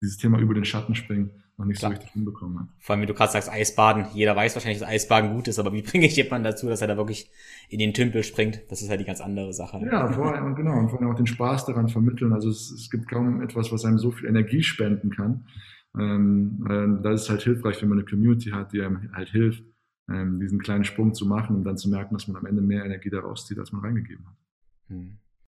dieses 0.03 0.16
Thema 0.16 0.38
über 0.38 0.55
den 0.55 0.64
Schatten 0.64 0.94
springen 0.94 1.31
noch 1.59 1.66
nicht 1.66 1.81
Klar. 1.81 1.90
so 1.90 1.96
richtig 1.96 2.12
hinbekommen 2.12 2.61
hat. 2.61 2.68
Vor 2.79 2.94
allem, 2.94 3.03
wie 3.03 3.07
du 3.07 3.14
gerade 3.14 3.33
sagst, 3.33 3.51
Eisbaden. 3.51 4.07
Jeder 4.14 4.37
weiß 4.37 4.55
wahrscheinlich, 4.55 4.79
dass 4.79 4.88
Eisbaden 4.88 5.35
gut 5.35 5.48
ist, 5.48 5.59
aber 5.59 5.72
wie 5.72 5.83
bringe 5.90 6.07
ich 6.07 6.16
jemanden 6.16 6.44
dazu, 6.44 6.68
dass 6.68 6.81
er 6.81 6.88
da 6.88 6.96
wirklich 6.96 7.31
in 7.68 7.81
den 7.81 7.92
Tümpel 7.92 8.22
springt? 8.22 8.62
Das 8.68 8.81
ist 8.81 8.88
halt 8.88 9.01
die 9.01 9.05
ganz 9.05 9.20
andere 9.20 9.53
Sache. 9.53 9.81
Ja, 9.85 10.11
vor 10.12 10.33
allem, 10.33 10.55
genau. 10.57 10.79
Und 10.79 10.88
vor 10.88 11.01
allem 11.01 11.11
auch 11.11 11.16
den 11.16 11.27
Spaß 11.27 11.66
daran 11.66 11.88
vermitteln. 11.88 12.33
Also 12.33 12.48
es, 12.48 12.70
es 12.70 12.90
gibt 12.90 13.09
kaum 13.09 13.42
etwas, 13.42 13.72
was 13.72 13.85
einem 13.85 13.98
so 13.98 14.12
viel 14.12 14.29
Energie 14.29 14.62
spenden 14.62 15.11
kann. 15.11 15.46
Ähm, 15.98 16.64
äh, 16.68 17.03
da 17.03 17.12
ist 17.12 17.22
es 17.22 17.31
halt 17.31 17.42
hilfreich, 17.42 17.83
wenn 17.83 17.88
man 17.88 17.98
eine 17.98 18.07
Community 18.07 18.51
hat, 18.51 18.72
die 18.72 18.81
einem 18.81 19.11
halt 19.12 19.31
hilft, 19.31 19.64
ähm, 20.09 20.40
diesen 20.40 20.61
kleinen 20.61 20.85
Sprung 20.85 21.14
zu 21.14 21.27
machen 21.27 21.57
und 21.57 21.64
dann 21.64 21.77
zu 21.77 21.88
merken, 21.88 22.14
dass 22.14 22.29
man 22.29 22.37
am 22.37 22.47
Ende 22.47 22.62
mehr 22.62 22.85
Energie 22.85 23.11
daraus 23.11 23.47
zieht, 23.47 23.59
als 23.59 23.73
man 23.73 23.83
reingegeben 23.83 24.27
hat. 24.27 24.37
Hm. 24.88 25.18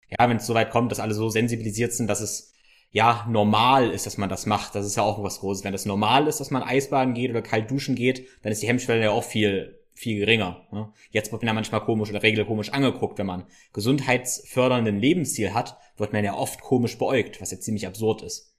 Ja, 0.09 0.29
wenn 0.29 0.39
es 0.39 0.47
soweit 0.47 0.71
kommt, 0.71 0.91
dass 0.91 1.01
alle 1.01 1.15
so 1.15 1.29
sensibilisiert 1.29 1.93
sind, 1.93 2.09
dass 2.09 2.21
es 2.21 2.55
ja 2.91 3.27
normal 3.29 3.91
ist, 3.91 4.07
dass 4.07 4.17
man 4.17 4.31
das 4.31 4.47
macht, 4.47 4.75
das 4.75 4.87
ist 4.87 4.97
ja 4.97 5.03
auch 5.03 5.23
was 5.23 5.41
Großes. 5.41 5.65
Wenn 5.65 5.73
das 5.73 5.85
normal 5.85 6.27
ist, 6.27 6.41
dass 6.41 6.51
man 6.51 6.63
Eisbaden 6.63 7.13
geht 7.13 7.31
oder 7.31 7.43
kalt 7.43 7.71
duschen 7.71 7.95
geht, 7.95 8.27
dann 8.43 8.53
ist 8.53 8.63
die 8.63 8.69
Hemmschwelle 8.69 9.03
ja 9.03 9.11
auch 9.11 9.25
viel 9.25 9.79
viel 9.99 10.21
geringer. 10.21 10.67
Ne? 10.71 10.93
Jetzt 11.11 11.33
wird 11.33 11.43
man 11.43 11.49
ja 11.49 11.55
manchmal 11.55 11.85
komisch 11.85 12.11
oder 12.11 12.23
regel 12.23 12.47
angeguckt, 12.71 13.19
wenn 13.19 13.27
man 13.27 13.47
gesundheitsfördernden 13.73 14.97
Lebensstil 14.97 15.53
hat, 15.53 15.77
wird 15.97 16.13
man 16.13 16.25
ja 16.25 16.35
oft 16.35 16.61
komisch 16.61 16.97
beäugt, 16.99 17.41
was 17.41 17.51
ja 17.51 17.59
ziemlich 17.59 17.87
absurd 17.87 18.23
ist. 18.23 18.57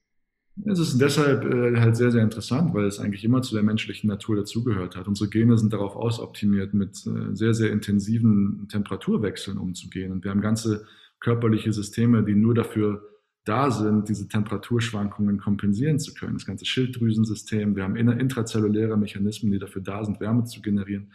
Es 0.66 0.80
ist 0.80 1.00
deshalb 1.00 1.46
äh, 1.46 1.80
halt 1.80 1.96
sehr, 1.96 2.12
sehr 2.12 2.24
interessant, 2.24 2.74
weil 2.74 2.86
es 2.86 3.00
eigentlich 3.00 3.24
immer 3.24 3.42
zu 3.42 3.54
der 3.54 3.64
menschlichen 3.64 4.10
Natur 4.10 4.36
dazugehört 4.36 4.96
hat. 4.96 5.08
Unsere 5.08 5.30
Gene 5.30 5.58
sind 5.58 5.72
darauf 5.72 5.96
ausoptimiert, 5.96 6.74
mit 6.74 7.06
äh, 7.08 7.34
sehr, 7.34 7.54
sehr 7.54 7.72
intensiven 7.72 8.68
Temperaturwechseln 8.70 9.58
umzugehen. 9.58 10.12
Und 10.12 10.24
wir 10.24 10.32
haben 10.32 10.42
ganze 10.42 10.86
körperliche 11.20 11.72
Systeme, 11.72 12.24
die 12.24 12.36
nur 12.36 12.54
dafür 12.54 13.10
da 13.46 13.72
sind, 13.72 14.10
diese 14.10 14.28
Temperaturschwankungen 14.28 15.40
kompensieren 15.40 15.98
zu 15.98 16.14
können. 16.14 16.34
Das 16.34 16.46
ganze 16.46 16.66
Schilddrüsensystem, 16.66 17.76
wir 17.76 17.84
haben 17.84 17.96
intrazelluläre 17.96 18.98
Mechanismen, 18.98 19.52
die 19.52 19.60
dafür 19.60 19.82
da 19.82 20.04
sind, 20.04 20.20
Wärme 20.20 20.44
zu 20.44 20.62
generieren. 20.62 21.12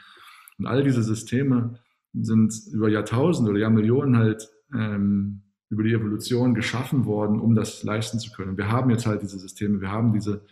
Und 0.58 0.66
all 0.66 0.82
diese 0.82 1.02
Systeme 1.02 1.78
sind 2.12 2.54
über 2.72 2.88
Jahrtausende 2.88 3.50
oder 3.50 3.60
Jahrmillionen 3.60 4.16
halt 4.16 4.48
ähm, 4.74 5.42
über 5.74 5.82
die 5.82 5.92
Evolution 5.92 6.54
geschaffen 6.54 7.04
worden, 7.04 7.40
um 7.40 7.54
das 7.54 7.82
leisten 7.82 8.18
zu 8.18 8.30
können. 8.30 8.56
Wir 8.56 8.70
haben 8.70 8.90
jetzt 8.90 9.06
halt 9.06 9.22
diese 9.22 9.38
Systeme, 9.38 9.80
wir 9.80 9.90
haben 9.90 10.12
diese 10.12 10.44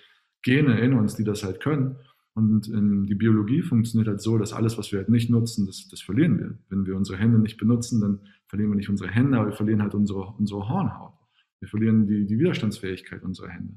Gene 0.42 0.80
in 0.80 0.92
uns, 0.94 1.14
die 1.14 1.24
das 1.24 1.44
halt 1.44 1.60
können. 1.60 1.96
Und 2.34 2.66
die 3.08 3.14
Biologie 3.14 3.62
funktioniert 3.62 4.08
halt 4.08 4.20
so, 4.20 4.38
dass 4.38 4.52
alles, 4.52 4.78
was 4.78 4.90
wir 4.90 4.98
halt 4.98 5.10
nicht 5.10 5.30
nutzen, 5.30 5.66
das, 5.66 5.86
das 5.88 6.00
verlieren 6.00 6.38
wir. 6.38 6.58
Wenn 6.70 6.86
wir 6.86 6.96
unsere 6.96 7.18
Hände 7.18 7.38
nicht 7.38 7.58
benutzen, 7.58 8.00
dann 8.00 8.20
verlieren 8.48 8.72
wir 8.72 8.76
nicht 8.76 8.88
unsere 8.88 9.10
Hände, 9.10 9.38
aber 9.38 9.50
wir 9.50 9.56
verlieren 9.56 9.82
halt 9.82 9.94
unsere, 9.94 10.34
unsere 10.38 10.68
Hornhaut. 10.68 11.12
Wir 11.60 11.68
verlieren 11.68 12.06
die, 12.06 12.26
die 12.26 12.38
Widerstandsfähigkeit 12.38 13.22
unserer 13.22 13.50
Hände. 13.50 13.74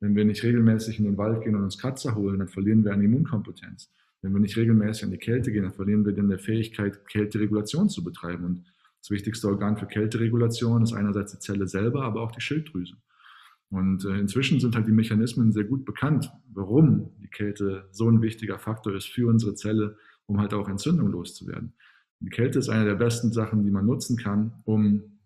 Wenn 0.00 0.16
wir 0.16 0.24
nicht 0.24 0.42
regelmäßig 0.42 0.98
in 0.98 1.04
den 1.04 1.16
Wald 1.18 1.42
gehen 1.42 1.54
und 1.54 1.62
uns 1.62 1.78
Kratzer 1.78 2.14
holen, 2.14 2.38
dann 2.38 2.48
verlieren 2.48 2.82
wir 2.84 2.92
an 2.92 3.02
Immunkompetenz. 3.02 3.92
Wenn 4.22 4.32
wir 4.32 4.40
nicht 4.40 4.56
regelmäßig 4.56 5.04
an 5.04 5.10
die 5.10 5.18
Kälte 5.18 5.52
gehen, 5.52 5.62
dann 5.62 5.72
verlieren 5.72 6.04
wir 6.04 6.12
dann 6.12 6.28
der 6.28 6.38
Fähigkeit, 6.38 7.06
Kälteregulation 7.08 7.88
zu 7.88 8.02
betreiben. 8.02 8.44
Und 8.44 8.64
das 9.08 9.14
wichtigste 9.14 9.48
Organ 9.48 9.78
für 9.78 9.86
Kälteregulation 9.86 10.82
ist 10.82 10.92
einerseits 10.92 11.32
die 11.32 11.38
Zelle 11.38 11.66
selber, 11.66 12.04
aber 12.04 12.20
auch 12.20 12.30
die 12.30 12.42
Schilddrüse. 12.42 12.94
Und 13.70 14.04
äh, 14.04 14.18
inzwischen 14.18 14.60
sind 14.60 14.76
halt 14.76 14.86
die 14.86 14.92
Mechanismen 14.92 15.50
sehr 15.50 15.64
gut 15.64 15.86
bekannt, 15.86 16.30
warum 16.52 17.16
die 17.18 17.28
Kälte 17.28 17.88
so 17.90 18.10
ein 18.10 18.20
wichtiger 18.20 18.58
Faktor 18.58 18.94
ist 18.94 19.06
für 19.06 19.26
unsere 19.26 19.54
Zelle, 19.54 19.96
um 20.26 20.38
halt 20.38 20.52
auch 20.52 20.68
Entzündung 20.68 21.10
loszuwerden. 21.10 21.72
Die 22.20 22.28
Kälte 22.28 22.58
ist 22.58 22.68
eine 22.68 22.84
der 22.84 22.96
besten 22.96 23.32
Sachen, 23.32 23.64
die 23.64 23.70
man 23.70 23.86
nutzen 23.86 24.18
kann, 24.18 24.60
um 24.64 25.18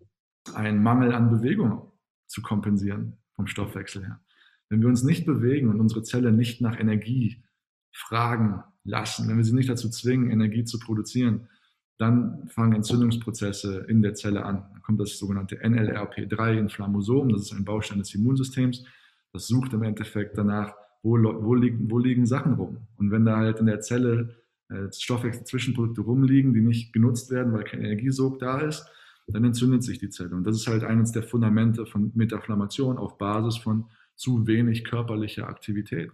einen 0.54 0.80
Mangel 0.80 1.12
an 1.12 1.30
Bewegung 1.30 1.90
zu 2.28 2.40
kompensieren 2.40 3.16
vom 3.34 3.48
Stoffwechsel 3.48 4.04
her. 4.04 4.20
Wenn 4.68 4.80
wir 4.80 4.88
uns 4.88 5.02
nicht 5.02 5.26
bewegen 5.26 5.68
und 5.68 5.80
unsere 5.80 6.04
Zelle 6.04 6.30
nicht 6.30 6.60
nach 6.60 6.78
Energie 6.78 7.42
fragen 7.90 8.62
lassen, 8.84 9.28
wenn 9.28 9.38
wir 9.38 9.44
sie 9.44 9.54
nicht 9.54 9.68
dazu 9.68 9.90
zwingen, 9.90 10.30
Energie 10.30 10.64
zu 10.64 10.78
produzieren, 10.78 11.48
dann 11.98 12.48
fangen 12.48 12.74
Entzündungsprozesse 12.74 13.86
in 13.88 14.02
der 14.02 14.14
Zelle 14.14 14.44
an. 14.44 14.64
Dann 14.72 14.82
kommt 14.82 15.00
das 15.00 15.18
sogenannte 15.18 15.56
NLRP3, 15.56 16.58
Inflammosom, 16.58 17.28
das 17.30 17.42
ist 17.42 17.52
ein 17.52 17.64
Baustein 17.64 17.98
des 17.98 18.14
Immunsystems. 18.14 18.84
Das 19.32 19.46
sucht 19.46 19.72
im 19.72 19.82
Endeffekt 19.82 20.36
danach, 20.36 20.74
wo, 21.02 21.16
wo, 21.16 21.54
liegen, 21.54 21.90
wo 21.90 21.98
liegen 21.98 22.26
Sachen 22.26 22.54
rum. 22.54 22.78
Und 22.96 23.10
wenn 23.10 23.24
da 23.24 23.36
halt 23.36 23.60
in 23.60 23.66
der 23.66 23.80
Zelle 23.80 24.36
äh, 24.68 24.88
Stoffwechsel-Zwischenprodukte 24.92 26.00
rumliegen, 26.00 26.54
die 26.54 26.60
nicht 26.60 26.92
genutzt 26.92 27.30
werden, 27.30 27.52
weil 27.52 27.64
kein 27.64 27.80
Energiesog 27.80 28.38
da 28.38 28.60
ist, 28.60 28.86
dann 29.28 29.44
entzündet 29.44 29.82
sich 29.82 29.98
die 29.98 30.10
Zelle. 30.10 30.34
Und 30.34 30.44
das 30.46 30.56
ist 30.56 30.66
halt 30.66 30.84
eines 30.84 31.12
der 31.12 31.22
Fundamente 31.22 31.86
von 31.86 32.10
Metaflammation 32.14 32.98
auf 32.98 33.18
Basis 33.18 33.56
von 33.56 33.86
zu 34.16 34.46
wenig 34.46 34.84
körperlicher 34.84 35.48
Aktivität. 35.48 36.10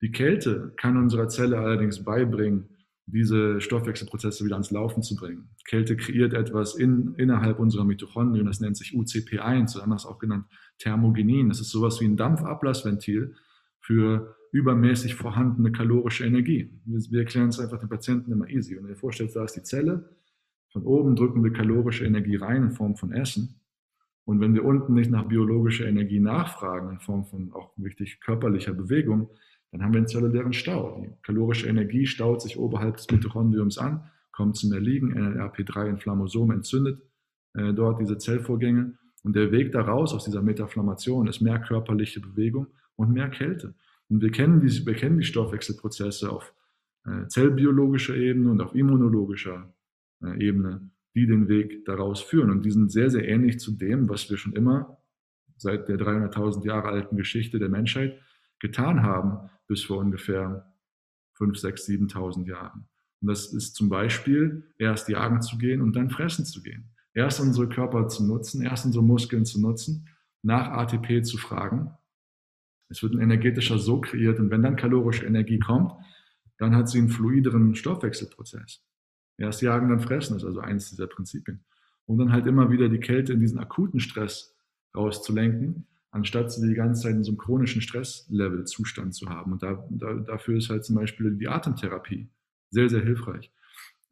Die 0.00 0.10
Kälte 0.10 0.72
kann 0.76 0.96
unserer 0.96 1.28
Zelle 1.28 1.58
allerdings 1.58 2.04
beibringen, 2.04 2.68
diese 3.10 3.60
Stoffwechselprozesse 3.60 4.44
wieder 4.44 4.56
ans 4.56 4.70
Laufen 4.70 5.02
zu 5.02 5.16
bringen. 5.16 5.48
Kälte 5.66 5.96
kreiert 5.96 6.34
etwas 6.34 6.74
in, 6.74 7.14
innerhalb 7.16 7.58
unserer 7.58 7.84
Mitochondrien, 7.84 8.46
das 8.46 8.60
nennt 8.60 8.76
sich 8.76 8.92
UCP1, 8.92 9.76
oder 9.76 9.84
anders 9.84 10.04
auch 10.04 10.18
genannt 10.18 10.46
Thermogenin. 10.78 11.48
Das 11.48 11.60
ist 11.60 11.70
sowas 11.70 12.00
wie 12.00 12.04
ein 12.04 12.16
Dampfablassventil 12.16 13.34
für 13.80 14.36
übermäßig 14.52 15.14
vorhandene 15.14 15.72
kalorische 15.72 16.26
Energie. 16.26 16.70
Wir, 16.84 17.00
wir 17.10 17.20
erklären 17.20 17.48
es 17.48 17.58
einfach 17.58 17.78
den 17.78 17.88
Patienten 17.88 18.30
immer 18.30 18.48
easy. 18.48 18.76
Wenn 18.76 18.82
du 18.82 18.88
dir 18.90 18.96
vorstellst, 18.96 19.36
da 19.36 19.44
ist 19.44 19.56
die 19.56 19.62
Zelle, 19.62 20.16
von 20.70 20.82
oben 20.82 21.16
drücken 21.16 21.42
wir 21.42 21.52
kalorische 21.52 22.04
Energie 22.04 22.36
rein 22.36 22.62
in 22.62 22.70
Form 22.72 22.96
von 22.96 23.12
Essen. 23.12 23.60
Und 24.24 24.40
wenn 24.40 24.54
wir 24.54 24.64
unten 24.64 24.92
nicht 24.92 25.10
nach 25.10 25.26
biologischer 25.26 25.86
Energie 25.86 26.20
nachfragen, 26.20 26.90
in 26.90 27.00
Form 27.00 27.24
von 27.24 27.52
auch 27.54 27.72
wichtig 27.76 28.20
körperlicher 28.20 28.74
Bewegung, 28.74 29.30
dann 29.70 29.82
haben 29.82 29.92
wir 29.92 29.98
einen 29.98 30.08
zellulären 30.08 30.52
Stau. 30.52 31.02
Die 31.02 31.10
kalorische 31.22 31.68
Energie 31.68 32.06
staut 32.06 32.42
sich 32.42 32.58
oberhalb 32.58 32.96
des 32.96 33.10
Mitochondriums 33.10 33.78
an, 33.78 34.10
kommt 34.32 34.56
zum 34.56 34.72
Erliegen, 34.72 35.12
NLRP3 35.12 35.88
Inflammosom 35.88 36.50
entzündet 36.52 37.02
äh, 37.54 37.72
dort 37.72 38.00
diese 38.00 38.18
Zellvorgänge. 38.18 38.94
Und 39.24 39.34
der 39.34 39.50
Weg 39.50 39.72
daraus 39.72 40.14
aus 40.14 40.24
dieser 40.24 40.42
Metaflammation 40.42 41.26
ist 41.26 41.40
mehr 41.40 41.58
körperliche 41.58 42.20
Bewegung 42.20 42.68
und 42.96 43.12
mehr 43.12 43.28
Kälte. 43.28 43.74
Und 44.08 44.22
wir 44.22 44.30
kennen 44.30 44.60
die, 44.60 44.86
wir 44.86 44.94
kennen 44.94 45.18
die 45.18 45.24
Stoffwechselprozesse 45.24 46.30
auf 46.30 46.54
äh, 47.04 47.26
zellbiologischer 47.26 48.16
Ebene 48.16 48.50
und 48.50 48.60
auf 48.60 48.74
immunologischer 48.74 49.74
äh, 50.22 50.46
Ebene, 50.46 50.90
die 51.14 51.26
den 51.26 51.48
Weg 51.48 51.84
daraus 51.84 52.22
führen. 52.22 52.50
Und 52.50 52.64
die 52.64 52.70
sind 52.70 52.90
sehr, 52.90 53.10
sehr 53.10 53.28
ähnlich 53.28 53.58
zu 53.58 53.72
dem, 53.72 54.08
was 54.08 54.30
wir 54.30 54.36
schon 54.36 54.52
immer 54.52 54.98
seit 55.56 55.88
der 55.88 55.98
300.000 55.98 56.64
Jahre 56.64 56.88
alten 56.88 57.16
Geschichte 57.16 57.58
der 57.58 57.68
Menschheit 57.68 58.18
getan 58.60 59.02
haben, 59.02 59.50
bis 59.68 59.84
vor 59.84 59.98
ungefähr 59.98 60.72
5, 61.34 61.56
6, 61.56 61.86
7.000 61.86 62.46
Jahren. 62.46 62.88
Und 63.20 63.28
das 63.28 63.52
ist 63.52 63.74
zum 63.74 63.88
Beispiel 63.88 64.64
erst 64.78 65.08
jagen 65.08 65.40
zu 65.42 65.58
gehen 65.58 65.80
und 65.80 65.94
dann 65.94 66.10
fressen 66.10 66.44
zu 66.44 66.62
gehen. 66.62 66.90
Erst 67.14 67.40
unsere 67.40 67.68
Körper 67.68 68.08
zu 68.08 68.24
nutzen, 68.24 68.62
erst 68.62 68.86
unsere 68.86 69.04
Muskeln 69.04 69.44
zu 69.44 69.60
nutzen, 69.60 70.08
nach 70.42 70.68
ATP 70.68 71.22
zu 71.24 71.36
fragen. 71.36 71.90
Es 72.88 73.02
wird 73.02 73.14
ein 73.14 73.20
energetischer 73.20 73.78
Sog 73.78 74.06
kreiert 74.06 74.38
und 74.38 74.50
wenn 74.50 74.62
dann 74.62 74.76
kalorische 74.76 75.26
Energie 75.26 75.58
kommt, 75.58 75.92
dann 76.58 76.74
hat 76.74 76.88
sie 76.88 76.98
einen 76.98 77.08
fluideren 77.08 77.74
Stoffwechselprozess. 77.74 78.82
Erst 79.36 79.62
jagen, 79.62 79.88
dann 79.88 80.00
fressen 80.00 80.36
ist 80.36 80.44
also 80.44 80.60
eines 80.60 80.90
dieser 80.90 81.06
Prinzipien. 81.06 81.64
Und 82.06 82.18
dann 82.18 82.32
halt 82.32 82.46
immer 82.46 82.70
wieder 82.70 82.88
die 82.88 83.00
Kälte 83.00 83.32
in 83.32 83.40
diesen 83.40 83.58
akuten 83.58 84.00
Stress 84.00 84.56
rauszulenken 84.94 85.86
anstatt 86.10 86.52
sie 86.52 86.66
die 86.66 86.74
ganze 86.74 87.02
Zeit 87.02 87.14
in 87.14 87.24
so 87.24 87.32
einem 87.32 87.38
chronischen 87.38 87.82
Stresslevel-Zustand 87.82 89.14
zu 89.14 89.28
haben. 89.28 89.52
Und 89.52 89.62
da, 89.62 89.86
da, 89.90 90.14
dafür 90.14 90.56
ist 90.56 90.70
halt 90.70 90.84
zum 90.84 90.96
Beispiel 90.96 91.32
die 91.36 91.48
Atemtherapie 91.48 92.28
sehr, 92.70 92.88
sehr 92.88 93.02
hilfreich. 93.02 93.52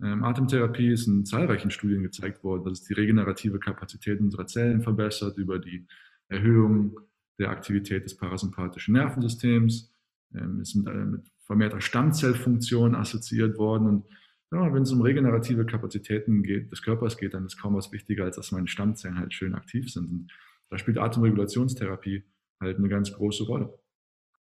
Ähm, 0.03 0.25
Atemtherapie 0.25 0.91
ist 0.91 1.07
in 1.07 1.25
zahlreichen 1.25 1.71
Studien 1.71 2.03
gezeigt 2.03 2.45
worden, 2.45 2.65
dass 2.65 2.81
es 2.81 2.85
die 2.85 2.95
regenerative 2.95 3.59
Kapazität 3.59 4.21
unserer 4.21 4.47
Zellen 4.47 4.83
verbessert 4.83 5.39
über 5.39 5.59
die 5.59 5.87
Erhöhung 6.29 7.01
der 7.39 7.51
Aktivität 7.51 8.05
des 8.05 8.17
parasympathischen 8.17 8.95
Nervensystems, 8.95 9.91
ähm, 10.35 10.61
ist 10.61 10.75
mit, 10.75 10.87
äh, 10.87 11.05
mit 11.05 11.31
vermehrter 11.45 11.81
Stammzellfunktion 11.81 12.95
assoziiert 12.95 13.57
worden. 13.57 13.87
Und 13.87 14.07
ja, 14.53 14.73
wenn 14.73 14.83
es 14.83 14.93
um 14.93 15.01
regenerative 15.01 15.65
Kapazitäten 15.65 16.43
geht, 16.43 16.71
des 16.73 16.83
Körpers 16.83 17.17
geht, 17.17 17.35
dann 17.35 17.47
ist 17.47 17.57
kaum 17.57 17.75
was 17.75 17.93
wichtiger, 17.93 18.25
als 18.25 18.37
dass 18.37 18.53
meine 18.53 18.69
Stammzellen 18.69 19.19
halt 19.19 19.33
schön 19.33 19.55
aktiv 19.55 19.91
sind. 19.91 20.11
Und 20.11 20.33
da 20.71 20.79
spielt 20.79 20.99
Atemregulationstherapie 20.99 22.25
halt 22.61 22.79
eine 22.79 22.89
ganz 22.89 23.13
große 23.13 23.45
Rolle. 23.45 23.79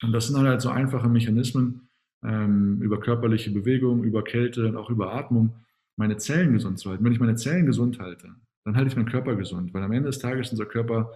Und 0.03 0.11
das 0.11 0.27
sind 0.27 0.37
halt 0.37 0.61
so 0.61 0.69
einfache 0.69 1.09
Mechanismen 1.09 1.89
ähm, 2.23 2.81
über 2.81 2.99
körperliche 2.99 3.51
Bewegung, 3.51 4.03
über 4.03 4.23
Kälte 4.23 4.67
und 4.67 4.75
auch 4.75 4.89
über 4.89 5.13
Atmung, 5.13 5.55
meine 5.97 6.17
Zellen 6.17 6.53
gesund 6.53 6.79
zu 6.79 6.89
halten. 6.89 7.03
Wenn 7.03 7.13
ich 7.13 7.19
meine 7.19 7.35
Zellen 7.35 7.65
gesund 7.65 7.99
halte, 7.99 8.35
dann 8.65 8.75
halte 8.75 8.89
ich 8.89 8.95
meinen 8.95 9.09
Körper 9.09 9.35
gesund, 9.35 9.73
weil 9.73 9.83
am 9.83 9.91
Ende 9.91 10.07
des 10.07 10.19
Tages 10.19 10.47
ist 10.47 10.53
unser 10.53 10.65
Körper 10.65 11.11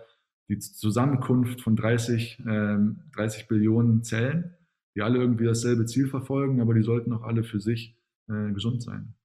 die 0.49 0.59
Zusammenkunft 0.59 1.61
von 1.61 1.75
30, 1.75 2.43
ähm, 2.47 3.01
30 3.15 3.47
Billionen 3.47 4.03
Zellen, 4.03 4.53
die 4.95 5.01
alle 5.01 5.19
irgendwie 5.19 5.45
dasselbe 5.45 5.85
Ziel 5.85 6.07
verfolgen, 6.07 6.61
aber 6.61 6.73
die 6.73 6.83
sollten 6.83 7.13
auch 7.13 7.23
alle 7.23 7.43
für 7.43 7.59
sich 7.59 7.97
äh, 8.29 8.51
gesund 8.51 8.83
sein. 8.83 9.15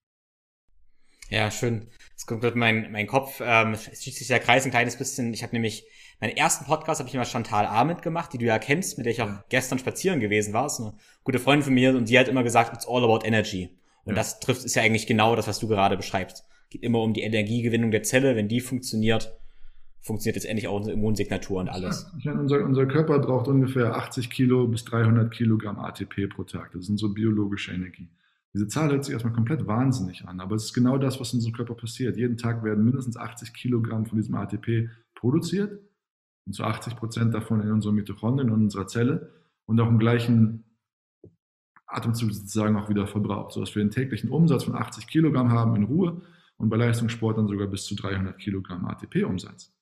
Ja, 1.30 1.50
schön. 1.50 1.86
Es 2.16 2.26
kommt 2.26 2.42
gerade 2.42 2.58
mein, 2.58 2.90
mein 2.92 3.06
Kopf, 3.06 3.40
ähm, 3.42 3.72
es 3.72 3.84
schließt 3.84 4.18
sich 4.18 4.26
der 4.26 4.40
Kreis 4.40 4.64
ein 4.64 4.72
kleines 4.72 4.96
bisschen. 4.96 5.32
Ich 5.32 5.42
habe 5.42 5.54
nämlich, 5.54 5.84
meinen 6.20 6.36
ersten 6.36 6.66
Podcast 6.66 7.00
habe 7.00 7.08
ich 7.08 7.14
immer 7.14 7.24
Chantal 7.24 7.66
Ahmed 7.66 8.02
gemacht, 8.02 8.32
die 8.32 8.38
du 8.38 8.46
ja 8.46 8.58
kennst, 8.58 8.98
mit 8.98 9.06
der 9.06 9.12
ich 9.12 9.22
auch 9.22 9.30
gestern 9.48 9.78
spazieren 9.78 10.20
gewesen 10.20 10.52
war. 10.52 10.66
ist 10.66 10.80
eine 10.80 10.92
gute 11.24 11.38
Freundin 11.38 11.64
von 11.64 11.74
mir 11.74 11.96
und 11.96 12.08
die 12.08 12.18
hat 12.18 12.28
immer 12.28 12.42
gesagt, 12.42 12.74
it's 12.74 12.86
all 12.86 13.04
about 13.04 13.24
energy. 13.24 13.70
Und 14.04 14.12
ja. 14.12 14.16
das 14.16 14.40
trifft, 14.40 14.64
ist 14.64 14.74
ja 14.74 14.82
eigentlich 14.82 15.06
genau 15.06 15.36
das, 15.36 15.46
was 15.46 15.60
du 15.60 15.68
gerade 15.68 15.96
beschreibst. 15.96 16.44
Geht 16.68 16.82
immer 16.82 17.00
um 17.00 17.14
die 17.14 17.22
Energiegewinnung 17.22 17.90
der 17.90 18.02
Zelle. 18.02 18.34
Wenn 18.34 18.48
die 18.48 18.60
funktioniert, 18.60 19.32
funktioniert 20.00 20.36
jetzt 20.36 20.46
endlich 20.46 20.66
auch 20.66 20.76
unsere 20.76 20.94
Immunsignatur 20.94 21.60
und 21.60 21.68
alles. 21.68 22.06
Ja, 22.10 22.18
ich 22.18 22.24
meine, 22.24 22.40
unser, 22.40 22.64
unser 22.64 22.86
Körper 22.86 23.18
braucht 23.20 23.46
ungefähr 23.46 23.94
80 23.94 24.30
Kilo 24.30 24.66
bis 24.66 24.84
300 24.84 25.32
Kilogramm 25.32 25.78
ATP 25.78 26.28
pro 26.28 26.42
Tag. 26.42 26.72
Das 26.72 26.86
sind 26.86 26.98
so 26.98 27.10
biologische 27.10 27.72
Energie. 27.72 28.08
Diese 28.52 28.66
Zahl 28.66 28.90
hört 28.90 29.04
sich 29.04 29.12
erstmal 29.12 29.32
komplett 29.32 29.66
wahnsinnig 29.66 30.26
an, 30.26 30.40
aber 30.40 30.56
es 30.56 30.64
ist 30.64 30.72
genau 30.72 30.98
das, 30.98 31.20
was 31.20 31.32
in 31.32 31.38
unserem 31.38 31.54
Körper 31.54 31.74
passiert. 31.74 32.16
Jeden 32.16 32.36
Tag 32.36 32.64
werden 32.64 32.84
mindestens 32.84 33.16
80 33.16 33.54
Kilogramm 33.54 34.06
von 34.06 34.18
diesem 34.18 34.34
ATP 34.34 34.90
produziert 35.14 35.78
und 36.46 36.52
zu 36.54 36.64
80 36.64 36.96
Prozent 36.96 37.32
davon 37.32 37.60
in 37.60 37.70
unseren 37.70 37.94
Mitochondrien 37.94 38.50
und 38.50 38.62
unserer 38.64 38.88
Zelle 38.88 39.30
und 39.66 39.80
auch 39.80 39.88
im 39.88 40.00
gleichen 40.00 40.64
Atemzug 41.86 42.32
sozusagen 42.32 42.76
auch 42.76 42.88
wieder 42.88 43.06
verbraucht, 43.06 43.52
sodass 43.52 43.74
wir 43.74 43.82
einen 43.82 43.90
täglichen 43.90 44.30
Umsatz 44.30 44.64
von 44.64 44.74
80 44.74 45.06
Kilogramm 45.06 45.50
haben 45.50 45.76
in 45.76 45.84
Ruhe 45.84 46.20
und 46.56 46.70
bei 46.70 46.76
Leistungssport 46.76 47.38
dann 47.38 47.48
sogar 47.48 47.68
bis 47.68 47.84
zu 47.84 47.94
300 47.94 48.38
Kilogramm 48.38 48.84
ATP-Umsatz. 48.86 49.72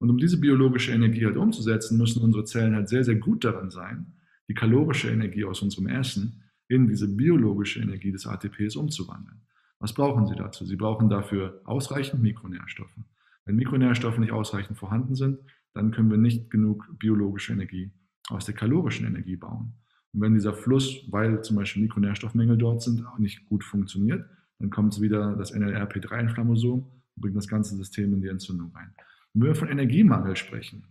Und 0.00 0.10
um 0.10 0.18
diese 0.18 0.38
biologische 0.38 0.92
Energie 0.92 1.24
halt 1.24 1.36
umzusetzen, 1.36 1.96
müssen 1.96 2.22
unsere 2.22 2.44
Zellen 2.44 2.74
halt 2.74 2.88
sehr, 2.88 3.04
sehr 3.04 3.14
gut 3.14 3.44
daran 3.44 3.70
sein, 3.70 4.12
die 4.48 4.54
kalorische 4.54 5.10
Energie 5.10 5.44
aus 5.44 5.62
unserem 5.62 5.86
Essen 5.86 6.43
in 6.68 6.88
diese 6.88 7.08
biologische 7.08 7.80
Energie 7.80 8.12
des 8.12 8.26
ATPs 8.26 8.76
umzuwandeln. 8.76 9.40
Was 9.78 9.92
brauchen 9.92 10.26
sie 10.26 10.34
dazu? 10.34 10.64
Sie 10.64 10.76
brauchen 10.76 11.08
dafür 11.08 11.60
ausreichend 11.64 12.22
Mikronährstoffe. 12.22 12.98
Wenn 13.44 13.56
Mikronährstoffe 13.56 14.18
nicht 14.18 14.32
ausreichend 14.32 14.78
vorhanden 14.78 15.14
sind, 15.14 15.38
dann 15.74 15.90
können 15.90 16.10
wir 16.10 16.16
nicht 16.16 16.50
genug 16.50 16.88
biologische 16.98 17.52
Energie 17.52 17.92
aus 18.28 18.46
der 18.46 18.54
kalorischen 18.54 19.06
Energie 19.06 19.36
bauen. 19.36 19.74
Und 20.12 20.20
wenn 20.20 20.34
dieser 20.34 20.54
Fluss, 20.54 21.04
weil 21.10 21.42
zum 21.42 21.56
Beispiel 21.56 21.82
Mikronährstoffmängel 21.82 22.56
dort 22.56 22.82
sind, 22.82 23.04
nicht 23.18 23.44
gut 23.46 23.64
funktioniert, 23.64 24.24
dann 24.58 24.70
kommt 24.70 24.98
wieder 25.00 25.34
das 25.36 25.52
NLRP3-Inflammosom 25.54 26.80
und 26.80 27.20
bringt 27.20 27.36
das 27.36 27.48
ganze 27.48 27.76
System 27.76 28.14
in 28.14 28.22
die 28.22 28.28
Entzündung 28.28 28.72
rein. 28.74 28.94
Wenn 29.34 29.48
wir 29.48 29.54
von 29.54 29.68
Energiemangel 29.68 30.36
sprechen, 30.36 30.84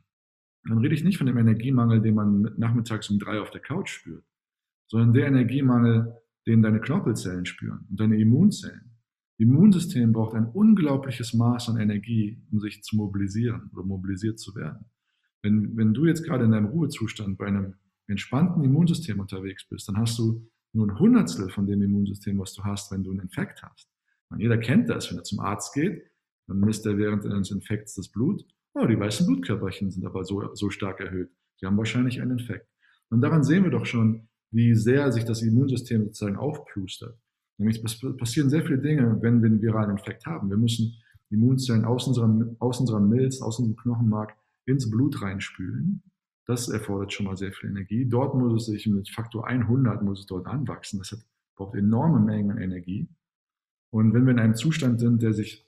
dann 0.65 0.77
rede 0.77 0.93
ich 0.93 1.03
nicht 1.03 1.17
von 1.17 1.27
dem 1.27 1.37
Energiemangel, 1.37 2.01
den 2.01 2.15
man 2.15 2.51
nachmittags 2.57 3.09
um 3.09 3.19
drei 3.19 3.39
auf 3.39 3.51
der 3.51 3.61
Couch 3.61 3.89
spürt, 3.89 4.23
sondern 4.93 5.11
der 5.11 5.25
Energiemangel, 5.25 6.13
den 6.45 6.61
deine 6.61 6.79
Knorpelzellen 6.79 7.47
spüren 7.47 7.87
und 7.89 7.99
deine 7.99 8.15
Immunzellen. 8.21 8.91
Immunsystem 9.39 10.13
braucht 10.13 10.35
ein 10.35 10.45
unglaubliches 10.45 11.33
Maß 11.33 11.69
an 11.69 11.79
Energie, 11.79 12.39
um 12.51 12.59
sich 12.59 12.83
zu 12.83 12.97
mobilisieren 12.97 13.71
oder 13.73 13.83
mobilisiert 13.83 14.37
zu 14.37 14.53
werden. 14.53 14.85
Wenn, 15.41 15.75
wenn 15.75 15.95
du 15.95 16.05
jetzt 16.05 16.23
gerade 16.23 16.45
in 16.45 16.51
deinem 16.51 16.67
Ruhezustand 16.67 17.39
bei 17.39 17.47
einem 17.47 17.73
entspannten 18.05 18.63
Immunsystem 18.63 19.19
unterwegs 19.19 19.67
bist, 19.67 19.89
dann 19.89 19.97
hast 19.97 20.19
du 20.19 20.47
nur 20.73 20.85
ein 20.85 20.99
Hundertstel 20.99 21.49
von 21.49 21.65
dem 21.65 21.81
Immunsystem, 21.81 22.37
was 22.37 22.53
du 22.53 22.63
hast, 22.63 22.91
wenn 22.91 23.03
du 23.03 23.09
einen 23.09 23.21
Infekt 23.21 23.63
hast. 23.63 23.89
Und 24.29 24.41
jeder 24.41 24.59
kennt 24.59 24.89
das, 24.89 25.09
wenn 25.09 25.17
er 25.17 25.23
zum 25.23 25.39
Arzt 25.39 25.73
geht, 25.73 26.03
dann 26.45 26.59
misst 26.59 26.85
er 26.85 26.99
während 26.99 27.25
eines 27.25 27.49
Infekts 27.49 27.95
das 27.95 28.09
Blut. 28.09 28.45
Oh, 28.75 28.85
die 28.85 28.99
weißen 28.99 29.25
Blutkörperchen 29.25 29.89
sind 29.89 30.05
aber 30.05 30.23
so, 30.23 30.53
so 30.53 30.69
stark 30.69 30.99
erhöht. 30.99 31.31
Sie 31.55 31.65
haben 31.65 31.77
wahrscheinlich 31.77 32.21
einen 32.21 32.37
Infekt. 32.37 32.67
Und 33.09 33.21
daran 33.21 33.43
sehen 33.43 33.63
wir 33.63 33.71
doch 33.71 33.87
schon, 33.87 34.29
wie 34.53 34.75
sehr 34.75 35.11
sich 35.11 35.25
das 35.25 35.41
Immunsystem 35.41 36.05
sozusagen 36.05 36.37
aufplustert. 36.37 37.17
Nämlich 37.57 37.83
es 37.83 37.99
passieren 38.17 38.49
sehr 38.49 38.63
viele 38.63 38.79
Dinge, 38.79 39.17
wenn 39.21 39.41
wir 39.41 39.49
einen 39.49 39.61
viralen 39.61 39.91
Infekt 39.91 40.25
haben. 40.25 40.49
Wir 40.49 40.57
müssen 40.57 40.95
Immunzellen 41.29 41.85
aus 41.85 42.07
unserer, 42.07 42.55
aus 42.59 42.79
unserer 42.79 42.99
Milz, 42.99 43.41
aus 43.41 43.59
unserem 43.59 43.75
Knochenmark 43.77 44.35
ins 44.65 44.89
Blut 44.89 45.21
reinspülen. 45.21 46.03
Das 46.45 46.69
erfordert 46.69 47.13
schon 47.13 47.25
mal 47.25 47.37
sehr 47.37 47.51
viel 47.51 47.69
Energie. 47.69 48.05
Dort 48.05 48.35
muss 48.35 48.63
es 48.63 48.65
sich 48.67 48.87
mit 48.87 49.09
Faktor 49.09 49.47
100 49.47 50.03
muss 50.03 50.19
es 50.19 50.25
dort 50.25 50.45
anwachsen. 50.45 50.99
Das 50.99 51.11
hat, 51.11 51.19
braucht 51.55 51.75
enorme 51.75 52.19
Mengen 52.19 52.51
an 52.51 52.57
Energie. 52.59 53.07
Und 53.91 54.13
wenn 54.13 54.25
wir 54.25 54.31
in 54.31 54.39
einem 54.39 54.55
Zustand 54.55 54.99
sind, 54.99 55.21
der 55.21 55.33
sich 55.33 55.65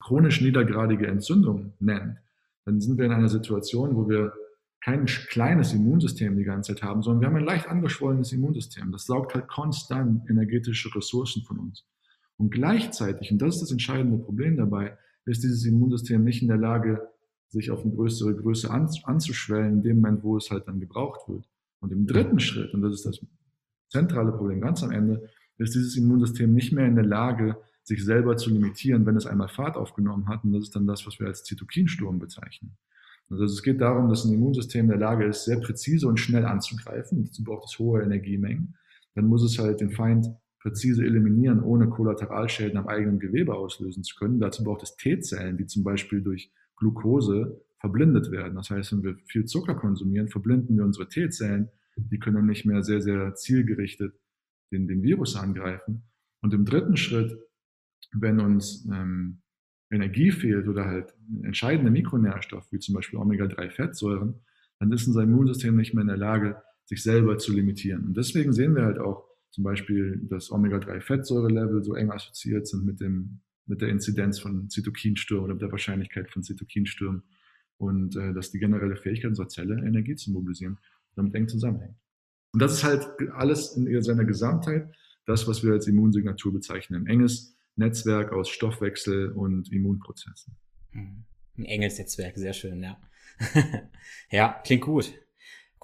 chronisch 0.00 0.40
niedergradige 0.40 1.06
Entzündung 1.06 1.72
nennt, 1.78 2.18
dann 2.64 2.80
sind 2.80 2.98
wir 2.98 3.06
in 3.06 3.12
einer 3.12 3.28
Situation, 3.28 3.94
wo 3.94 4.08
wir 4.08 4.32
kein 4.80 5.06
kleines 5.06 5.72
Immunsystem 5.72 6.36
die 6.36 6.44
ganze 6.44 6.74
Zeit 6.74 6.82
haben, 6.82 7.02
sondern 7.02 7.20
wir 7.20 7.28
haben 7.28 7.36
ein 7.36 7.44
leicht 7.44 7.68
angeschwollenes 7.68 8.32
Immunsystem. 8.32 8.92
Das 8.92 9.06
saugt 9.06 9.34
halt 9.34 9.48
konstant 9.48 10.28
energetische 10.30 10.94
Ressourcen 10.94 11.42
von 11.42 11.58
uns. 11.58 11.84
Und 12.36 12.50
gleichzeitig, 12.50 13.32
und 13.32 13.42
das 13.42 13.56
ist 13.56 13.62
das 13.62 13.72
entscheidende 13.72 14.18
Problem 14.18 14.56
dabei, 14.56 14.96
ist 15.26 15.42
dieses 15.42 15.64
Immunsystem 15.66 16.22
nicht 16.24 16.42
in 16.42 16.48
der 16.48 16.56
Lage, 16.56 17.08
sich 17.48 17.70
auf 17.70 17.82
eine 17.82 17.94
größere 17.94 18.34
Größe 18.36 18.70
anzuschwellen, 18.70 19.74
in 19.74 19.82
dem 19.82 19.96
Moment, 20.00 20.22
wo 20.22 20.36
es 20.36 20.50
halt 20.50 20.68
dann 20.68 20.80
gebraucht 20.80 21.28
wird. 21.28 21.48
Und 21.80 21.92
im 21.92 22.06
dritten 22.06 22.40
Schritt, 22.40 22.72
und 22.74 22.82
das 22.82 22.94
ist 22.94 23.06
das 23.06 23.20
zentrale 23.90 24.32
Problem 24.32 24.60
ganz 24.60 24.82
am 24.82 24.90
Ende, 24.90 25.28
ist 25.56 25.74
dieses 25.74 25.96
Immunsystem 25.96 26.54
nicht 26.54 26.72
mehr 26.72 26.86
in 26.86 26.94
der 26.94 27.04
Lage, 27.04 27.56
sich 27.82 28.04
selber 28.04 28.36
zu 28.36 28.50
limitieren, 28.50 29.06
wenn 29.06 29.16
es 29.16 29.26
einmal 29.26 29.48
Fahrt 29.48 29.76
aufgenommen 29.76 30.28
hat. 30.28 30.44
Und 30.44 30.52
das 30.52 30.64
ist 30.64 30.76
dann 30.76 30.86
das, 30.86 31.06
was 31.06 31.18
wir 31.18 31.26
als 31.26 31.42
Zytokinsturm 31.44 32.18
bezeichnen. 32.18 32.76
Also 33.30 33.44
es 33.44 33.62
geht 33.62 33.80
darum, 33.80 34.08
dass 34.08 34.24
ein 34.24 34.32
Immunsystem 34.32 34.86
in 34.86 34.90
der 34.90 34.98
Lage 34.98 35.26
ist, 35.26 35.44
sehr 35.44 35.60
präzise 35.60 36.08
und 36.08 36.18
schnell 36.18 36.46
anzugreifen. 36.46 37.24
Dazu 37.24 37.44
braucht 37.44 37.68
es 37.68 37.78
hohe 37.78 38.02
Energiemengen. 38.02 38.74
Dann 39.14 39.26
muss 39.26 39.42
es 39.42 39.58
halt 39.58 39.80
den 39.80 39.90
Feind 39.90 40.26
präzise 40.60 41.04
eliminieren, 41.04 41.62
ohne 41.62 41.88
Kollateralschäden 41.88 42.78
am 42.78 42.88
eigenen 42.88 43.18
Gewebe 43.18 43.54
auslösen 43.54 44.02
zu 44.02 44.16
können. 44.16 44.40
Dazu 44.40 44.64
braucht 44.64 44.82
es 44.82 44.96
T-Zellen, 44.96 45.56
die 45.56 45.66
zum 45.66 45.84
Beispiel 45.84 46.22
durch 46.22 46.52
Glucose 46.76 47.60
verblindet 47.80 48.30
werden. 48.30 48.56
Das 48.56 48.70
heißt, 48.70 48.92
wenn 48.92 49.02
wir 49.02 49.16
viel 49.26 49.44
Zucker 49.44 49.74
konsumieren, 49.74 50.28
verblinden 50.28 50.76
wir 50.76 50.84
unsere 50.84 51.08
T-Zellen. 51.08 51.68
Die 51.96 52.18
können 52.18 52.46
nicht 52.46 52.64
mehr 52.64 52.82
sehr, 52.82 53.00
sehr 53.00 53.34
zielgerichtet 53.34 54.14
den, 54.72 54.86
den 54.88 55.02
Virus 55.02 55.36
angreifen. 55.36 56.04
Und 56.40 56.54
im 56.54 56.64
dritten 56.64 56.96
Schritt, 56.96 57.36
wenn 58.12 58.40
uns 58.40 58.86
ähm, 58.90 59.42
Energie 59.90 60.30
fehlt 60.30 60.68
oder 60.68 60.84
halt 60.84 61.14
entscheidende 61.42 61.90
Mikronährstoffe, 61.90 62.70
wie 62.70 62.78
zum 62.78 62.94
Beispiel 62.94 63.18
Omega-3-Fettsäuren, 63.18 64.34
dann 64.78 64.92
ist 64.92 65.06
unser 65.06 65.22
Immunsystem 65.22 65.76
nicht 65.76 65.94
mehr 65.94 66.02
in 66.02 66.08
der 66.08 66.16
Lage, 66.16 66.62
sich 66.84 67.02
selber 67.02 67.38
zu 67.38 67.52
limitieren. 67.52 68.04
Und 68.06 68.16
deswegen 68.16 68.52
sehen 68.52 68.74
wir 68.74 68.84
halt 68.84 68.98
auch 68.98 69.26
zum 69.50 69.64
Beispiel, 69.64 70.20
dass 70.28 70.50
Omega-3-Fettsäure-Level 70.50 71.82
so 71.82 71.94
eng 71.94 72.10
assoziiert 72.10 72.66
sind 72.66 72.84
mit 72.84 73.00
dem 73.00 73.40
mit 73.68 73.82
der 73.82 73.90
Inzidenz 73.90 74.40
von 74.40 74.68
Zytokinstürmen 74.68 75.44
oder 75.44 75.54
mit 75.54 75.62
der 75.62 75.70
Wahrscheinlichkeit 75.70 76.30
von 76.30 76.42
Zytokinstürmen 76.42 77.22
und 77.76 78.16
äh, 78.16 78.32
dass 78.32 78.50
die 78.50 78.58
generelle 78.58 78.96
Fähigkeit 78.96 79.28
unserer 79.28 79.48
Zelle, 79.48 79.74
Energie 79.86 80.16
zu 80.16 80.32
mobilisieren, 80.32 80.78
damit 81.14 81.34
eng 81.34 81.48
zusammenhängt. 81.48 81.94
Und 82.52 82.62
das 82.62 82.72
ist 82.72 82.84
halt 82.84 83.06
alles 83.34 83.76
in 83.76 84.02
seiner 84.02 84.24
Gesamtheit 84.24 84.90
das, 85.26 85.46
was 85.46 85.62
wir 85.62 85.72
als 85.72 85.86
Immunsignatur 85.86 86.52
bezeichnen. 86.54 87.06
Enges 87.06 87.57
Netzwerk 87.78 88.32
aus 88.32 88.48
Stoffwechsel 88.48 89.32
und 89.32 89.72
Immunprozessen. 89.72 90.56
Hm. 90.92 91.24
Ein 91.56 91.64
enges 91.64 91.98
Netzwerk, 91.98 92.36
sehr 92.36 92.52
schön, 92.52 92.82
ja. 92.82 92.98
ja, 94.30 94.60
klingt 94.64 94.82
gut. 94.82 95.12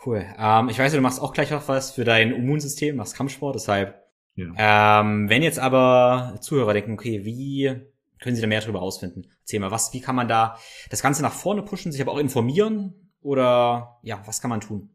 Cool. 0.04 0.24
Ähm, 0.38 0.68
ich 0.68 0.78
weiß, 0.78 0.92
du 0.92 1.00
machst 1.00 1.20
auch 1.20 1.32
gleich 1.32 1.50
noch 1.50 1.66
was 1.68 1.92
für 1.92 2.04
dein 2.04 2.32
Immunsystem, 2.32 2.96
machst 2.96 3.16
Kampfsport, 3.16 3.54
deshalb 3.54 4.04
ja. 4.36 5.00
Ähm, 5.00 5.28
wenn 5.28 5.42
jetzt 5.42 5.58
aber 5.58 6.38
Zuhörer 6.40 6.72
denken, 6.72 6.92
okay, 6.92 7.24
wie 7.24 7.80
können 8.20 8.34
sie 8.34 8.42
da 8.42 8.48
mehr 8.48 8.60
darüber 8.60 8.82
ausfinden? 8.82 9.26
Erzähl 9.40 9.60
mal, 9.60 9.70
was, 9.70 9.92
wie 9.92 10.00
kann 10.00 10.16
man 10.16 10.28
da 10.28 10.58
das 10.90 11.02
Ganze 11.02 11.22
nach 11.22 11.32
vorne 11.32 11.62
pushen, 11.62 11.92
sich 11.92 12.00
aber 12.00 12.12
auch 12.12 12.18
informieren? 12.18 13.12
Oder 13.20 14.00
ja, 14.02 14.22
was 14.26 14.40
kann 14.40 14.50
man 14.50 14.60
tun? 14.60 14.93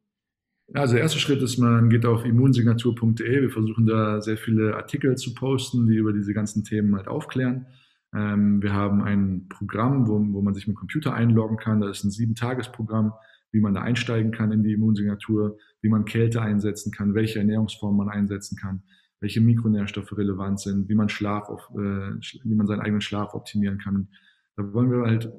Also 0.73 0.93
der 0.93 1.03
erste 1.03 1.19
Schritt 1.19 1.41
ist, 1.41 1.58
man 1.58 1.89
geht 1.89 2.05
auf 2.05 2.25
immunsignatur.de. 2.25 3.41
Wir 3.41 3.49
versuchen 3.49 3.86
da 3.86 4.21
sehr 4.21 4.38
viele 4.38 4.75
Artikel 4.75 5.15
zu 5.15 5.34
posten, 5.34 5.88
die 5.88 5.95
über 5.95 6.13
diese 6.13 6.34
ganzen 6.34 6.63
Themen 6.63 6.95
halt 6.95 7.08
aufklären. 7.08 7.65
Ähm, 8.13 8.62
wir 8.62 8.73
haben 8.73 9.01
ein 9.01 9.47
Programm, 9.49 10.08
wo, 10.08 10.19
wo 10.34 10.41
man 10.41 10.53
sich 10.53 10.67
mit 10.67 10.75
dem 10.75 10.79
Computer 10.79 11.13
einloggen 11.13 11.58
kann. 11.58 11.82
Das 11.82 11.99
ist 11.99 12.03
ein 12.03 12.12
Sieben-Tages-Programm, 12.12 13.13
wie 13.51 13.62
man 13.62 13.73
da 13.73 13.82
einsteigen 13.82 14.32
kann 14.32 14.51
in 14.51 14.63
die 14.63 14.73
Immunsignatur, 14.73 15.58
wie 15.82 15.89
man 15.89 16.05
Kälte 16.05 16.41
einsetzen 16.41 16.91
kann, 16.91 17.15
welche 17.15 17.39
Ernährungsform 17.39 17.97
man 17.97 18.10
einsetzen 18.10 18.58
kann 18.58 18.84
welche 19.21 19.41
Mikronährstoffe 19.41 20.17
relevant 20.17 20.60
sind, 20.60 20.89
wie 20.89 20.95
man 20.95 21.10
Schlaf 21.10 21.49
auf, 21.49 21.69
äh, 21.73 22.13
wie 22.43 22.55
man 22.55 22.67
seinen 22.67 22.82
eigenen 22.82 23.01
Schlaf 23.01 23.34
optimieren 23.34 23.77
kann. 23.77 24.10
Da 24.55 24.73
wollen 24.73 24.91
wir 24.91 25.05
halt 25.05 25.32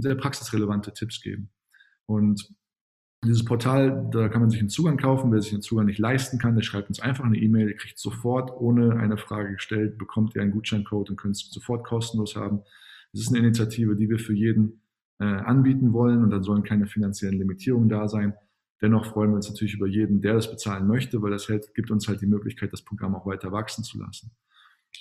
sehr 0.00 0.14
praxisrelevante 0.14 0.92
Tipps 0.92 1.20
geben. 1.20 1.50
Und 2.06 2.54
dieses 3.24 3.44
Portal, 3.44 4.08
da 4.10 4.28
kann 4.28 4.40
man 4.40 4.50
sich 4.50 4.60
einen 4.60 4.68
Zugang 4.68 4.96
kaufen. 4.96 5.30
Wer 5.30 5.40
sich 5.40 5.52
den 5.52 5.62
Zugang 5.62 5.86
nicht 5.86 5.98
leisten 5.98 6.38
kann, 6.38 6.56
der 6.56 6.62
schreibt 6.62 6.88
uns 6.88 7.00
einfach 7.00 7.24
eine 7.24 7.38
E-Mail. 7.38 7.68
Ihr 7.68 7.76
kriegt 7.76 7.98
sofort, 7.98 8.50
ohne 8.50 8.96
eine 8.96 9.16
Frage 9.16 9.52
gestellt, 9.52 9.96
bekommt 9.96 10.34
ihr 10.34 10.42
einen 10.42 10.50
Gutscheincode 10.50 11.10
und 11.10 11.16
könnt 11.16 11.36
es 11.36 11.48
sofort 11.50 11.84
kostenlos 11.84 12.34
haben. 12.34 12.62
Das 13.12 13.22
ist 13.22 13.28
eine 13.28 13.38
Initiative, 13.38 13.94
die 13.94 14.08
wir 14.08 14.18
für 14.18 14.32
jeden 14.32 14.82
äh, 15.20 15.24
anbieten 15.24 15.92
wollen 15.92 16.24
und 16.24 16.30
da 16.30 16.42
sollen 16.42 16.64
keine 16.64 16.86
finanziellen 16.86 17.38
Limitierungen 17.38 17.88
da 17.88 18.08
sein. 18.08 18.34
Dennoch 18.80 19.06
freuen 19.06 19.30
wir 19.30 19.36
uns 19.36 19.48
natürlich 19.48 19.74
über 19.74 19.86
jeden, 19.86 20.20
der 20.20 20.34
das 20.34 20.50
bezahlen 20.50 20.88
möchte, 20.88 21.22
weil 21.22 21.30
das 21.30 21.48
halt, 21.48 21.72
gibt 21.74 21.92
uns 21.92 22.08
halt 22.08 22.20
die 22.20 22.26
Möglichkeit, 22.26 22.72
das 22.72 22.82
Programm 22.82 23.14
auch 23.14 23.26
weiter 23.26 23.52
wachsen 23.52 23.84
zu 23.84 23.98
lassen. 23.98 24.32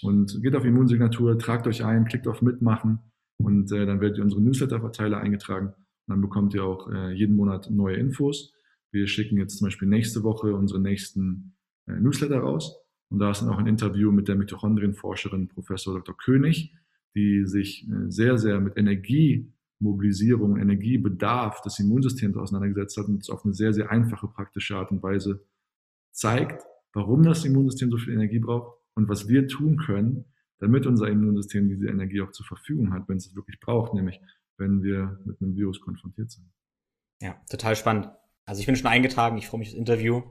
Und 0.04 0.44
geht 0.44 0.56
auf 0.56 0.64
Immunsignatur, 0.64 1.40
tragt 1.40 1.66
euch 1.66 1.84
ein, 1.84 2.06
klickt 2.06 2.28
auf 2.28 2.44
Mitmachen 2.44 3.00
und 3.38 3.72
äh, 3.72 3.88
dann 3.88 4.00
werdet 4.00 4.20
ihr 4.20 4.24
unsere 4.24 4.42
Newsletter-Verteiler 4.42 5.18
eingetragen. 5.18 5.74
Dann 6.12 6.22
bekommt 6.22 6.54
ihr 6.54 6.64
auch 6.64 6.92
äh, 6.92 7.14
jeden 7.14 7.38
Monat 7.38 7.70
neue 7.72 7.96
Infos. 7.96 8.54
Wir 8.92 9.08
schicken 9.08 9.38
jetzt 9.38 9.58
zum 9.58 9.68
Beispiel 9.68 9.88
nächste 9.88 10.24
Woche 10.24 10.54
unsere 10.54 10.82
nächsten 10.82 11.56
äh, 11.88 11.94
Newsletter 11.94 12.40
raus. 12.40 12.76
Und 13.10 13.20
da 13.20 13.32
ist 13.32 13.42
dann 13.42 13.50
auch 13.50 13.58
ein 13.58 13.68
Interview 13.68 14.12
mit 14.12 14.28
der 14.28 14.36
Mitochondrienforscherin 14.36 15.48
Professor 15.48 15.96
Dr. 15.96 16.16
König, 16.18 16.76
die 17.16 17.46
sich 17.46 17.88
äh, 17.90 18.10
sehr, 18.10 18.38
sehr 18.38 18.60
mit 18.60 18.78
Energie 18.78 19.54
Mobilisierung, 19.80 20.58
Energiebedarf 20.58 21.62
des 21.62 21.80
Immunsystems 21.80 22.38
auseinandergesetzt 22.38 22.98
hat 22.98 23.08
und 23.08 23.22
es 23.22 23.30
auf 23.30 23.44
eine 23.46 23.54
sehr, 23.54 23.74
sehr 23.74 23.90
einfache, 23.90 24.28
praktische 24.28 24.76
Art 24.76 24.92
und 24.92 25.02
Weise 25.02 25.44
zeigt, 26.12 26.64
warum 26.94 27.24
das 27.24 27.46
Immunsystem 27.46 27.90
so 27.90 27.98
viel 27.98 28.14
Energie 28.14 28.40
braucht 28.40 28.78
und 28.96 29.10
was 29.10 29.28
wir 29.28 29.48
tun 29.48 29.78
können, 29.78 30.26
damit 30.60 30.86
unser 30.86 31.08
Immunsystem 31.08 31.70
diese 31.70 31.88
Energie 31.88 32.22
auch 32.22 32.32
zur 32.32 32.46
Verfügung 32.46 32.94
hat, 32.94 33.10
wenn 33.10 33.18
es 33.18 33.28
es 33.28 33.36
wirklich 33.36 33.60
braucht, 33.60 33.94
nämlich 33.94 34.20
wenn 34.62 34.84
wir 34.84 35.20
mit 35.26 35.42
einem 35.42 35.56
Virus 35.56 35.82
konfrontiert 35.82 36.32
sind. 36.32 36.46
Ja, 37.22 37.36
total 37.50 37.76
spannend. 37.76 38.10
Also 38.46 38.62
ich 38.62 38.66
bin 38.66 38.76
schon 38.76 38.88
eingetragen, 38.88 39.38
ich 39.38 39.48
freue 39.48 39.60
mich 39.60 39.70
aufs 39.70 39.78
Interview. 39.78 40.24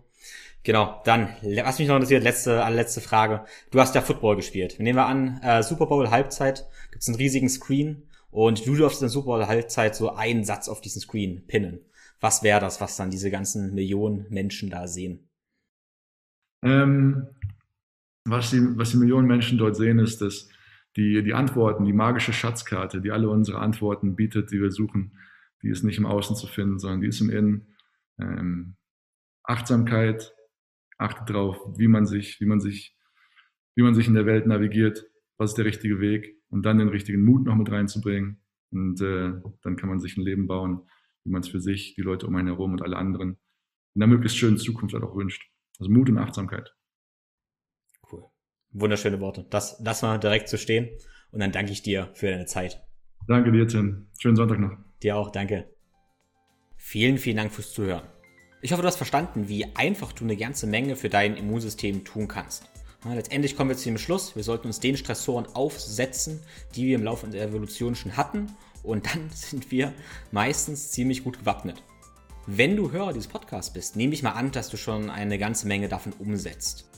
Genau, 0.63 1.01
dann, 1.05 1.29
was 1.43 1.79
mich 1.79 1.89
noch 1.89 1.97
interessiert, 1.97 2.23
letzte, 2.23 2.65
allerletzte 2.65 3.01
Frage. 3.01 3.45
Du 3.71 3.81
hast 3.81 3.95
ja 3.95 4.03
Football 4.03 4.37
gespielt. 4.37 4.79
Nehmen 4.79 4.99
wir 4.99 5.07
an, 5.07 5.41
äh, 5.43 5.63
Super 5.63 5.87
Bowl 5.87 6.11
Halbzeit, 6.11 6.67
gibt 6.91 7.03
es 7.03 7.09
einen 7.09 7.17
riesigen 7.17 7.49
Screen 7.49 8.09
und 8.31 8.67
du 8.67 8.77
darfst 8.77 9.01
in 9.01 9.07
der 9.07 9.11
Super 9.11 9.47
Halbzeit 9.49 9.97
so 9.97 10.11
einen 10.11 10.45
Satz 10.45 10.69
auf 10.69 10.81
diesen 10.81 11.01
Screen 11.01 11.47
pinnen. 11.47 11.81
Was 12.21 12.43
wäre 12.43 12.61
das, 12.61 12.81
was 12.81 12.97
dann 12.97 13.11
diese 13.11 13.31
ganzen 13.31 13.75
Millionen 13.75 14.27
Menschen 14.29 14.69
da 14.69 14.87
sehen? 14.87 15.31
Ähm, 16.63 17.29
was, 18.27 18.51
die, 18.51 18.61
was 18.77 18.91
die 18.91 18.99
Millionen 18.99 19.27
Menschen 19.27 19.57
dort 19.57 19.77
sehen, 19.77 19.99
ist, 19.99 20.21
dass 20.21 20.49
die, 20.97 21.23
die 21.23 21.35
Antworten, 21.35 21.85
die 21.85 21.93
magische 21.93 22.33
Schatzkarte, 22.33 23.01
die 23.01 23.11
alle 23.11 23.29
unsere 23.29 23.59
Antworten 23.59 24.17
bietet, 24.17 24.51
die 24.51 24.61
wir 24.61 24.71
suchen, 24.71 25.17
die 25.63 25.69
ist 25.69 25.85
nicht 25.85 25.99
im 25.99 26.07
Außen 26.07 26.37
zu 26.37 26.47
finden, 26.47 26.79
sondern 26.79 27.01
die 27.01 27.09
ist 27.09 27.21
im 27.21 27.31
Innen. 27.31 27.77
Ähm, 28.19 28.77
Achtsamkeit, 29.43 30.35
achte 30.99 31.33
darauf, 31.33 31.59
wie 31.79 31.89
man 31.89 32.07
sich, 32.07 32.41
wie 32.41 32.47
man 32.47 32.61
sich, 32.61 32.97
wie 33.75 33.83
man 33.83 33.95
sich 33.95 34.09
in 34.09 34.15
der 34.15 34.27
Welt 34.27 34.47
navigiert, 34.47 35.07
was 35.37 35.51
ist 35.51 35.59
der 35.59 35.65
richtige 35.65 36.01
Weg 36.01 36.37
und 36.49 36.65
dann 36.65 36.79
den 36.79 36.89
richtigen 36.89 37.25
Mut 37.25 37.45
noch 37.45 37.57
mit 37.57 37.71
reinzubringen. 37.71 38.43
Und 38.71 39.01
äh, 39.01 39.33
dann 39.63 39.77
kann 39.77 39.89
man 39.89 40.01
sich 40.01 40.17
ein 40.17 40.25
Leben 40.25 40.47
bauen, 40.47 40.89
wie 41.25 41.31
man 41.31 41.43
es 41.43 41.49
für 41.49 41.61
sich, 41.61 41.95
die 41.95 42.03
Leute 42.03 42.27
um 42.27 42.37
einen 42.37 42.49
herum 42.49 42.73
und 42.73 42.83
alle 42.83 42.97
anderen 42.97 43.39
in 43.95 44.03
einer 44.03 44.13
möglichst 44.13 44.39
schönen 44.39 44.59
Zukunft 44.59 44.95
halt 44.95 45.05
auch 45.05 45.17
wünscht. 45.17 45.51
Also 45.79 45.91
Mut 45.91 46.09
und 46.09 46.19
Achtsamkeit. 46.19 46.75
Wunderschöne 48.73 49.21
Worte. 49.21 49.47
Das 49.51 49.81
lass 49.85 50.03
mal 50.03 50.19
direkt 50.19 50.49
so 50.49 50.57
stehen. 50.57 50.89
Und 51.33 51.41
dann 51.41 51.53
danke 51.53 51.73
ich 51.73 51.83
dir 51.83 52.11
für 52.15 52.31
deine 52.31 52.47
Zeit. 52.47 52.83
Danke 53.27 53.53
dir, 53.53 53.67
Tim. 53.67 54.09
Schönen 54.19 54.37
Sonntag 54.37 54.59
noch. 54.59 54.77
Dir 55.03 55.17
auch, 55.17 55.31
danke. 55.31 55.69
Vielen, 56.77 57.19
vielen 57.19 57.37
Dank 57.37 57.53
fürs 57.53 57.73
Zuhören. 57.73 58.03
Ich 58.63 58.73
hoffe, 58.73 58.83
du 58.83 58.89
hast 58.89 58.97
verstanden, 58.97 59.49
wie 59.49 59.65
einfach 59.77 60.13
du 60.13 60.25
eine 60.25 60.37
ganze 60.37 60.67
Menge 60.67 60.97
für 60.97 61.09
dein 61.09 61.37
Immunsystem 61.37 62.05
tun 62.05 62.29
kannst. 62.29 62.65
Letztendlich 63.05 63.57
kommen 63.57 63.71
wir 63.71 63.77
zu 63.79 63.89
dem 63.89 63.97
Schluss, 63.97 64.37
wir 64.37 64.43
sollten 64.43 64.67
uns 64.67 64.81
den 64.81 64.97
Stressoren 64.97 65.47
aufsetzen, 65.55 66.41
die 66.75 66.87
wir 66.87 66.97
im 66.97 67.05
Laufe 67.05 67.27
der 67.29 67.43
Evolution 67.43 67.95
schon 67.95 68.19
hatten 68.19 68.49
und 68.83 69.07
dann 69.07 69.31
sind 69.35 69.71
wir 69.71 69.95
meistens 70.33 70.91
ziemlich 70.91 71.25
gut 71.25 71.39
gewappnet. 71.39 71.83
Wenn 72.47 72.77
du 72.77 72.91
Hörer 72.91 73.15
dieses 73.15 73.29
Podcasts 73.29 73.73
bist, 73.73 73.97
nehme 73.97 74.13
ich 74.13 74.23
mal 74.23 74.33
an, 74.33 74.51
dass 74.51 74.69
du 74.69 74.77
schon 74.77 75.09
eine 75.09 75.39
ganze 75.39 75.67
Menge 75.67 75.89
davon 75.89 76.13
umsetzt. 76.13 76.90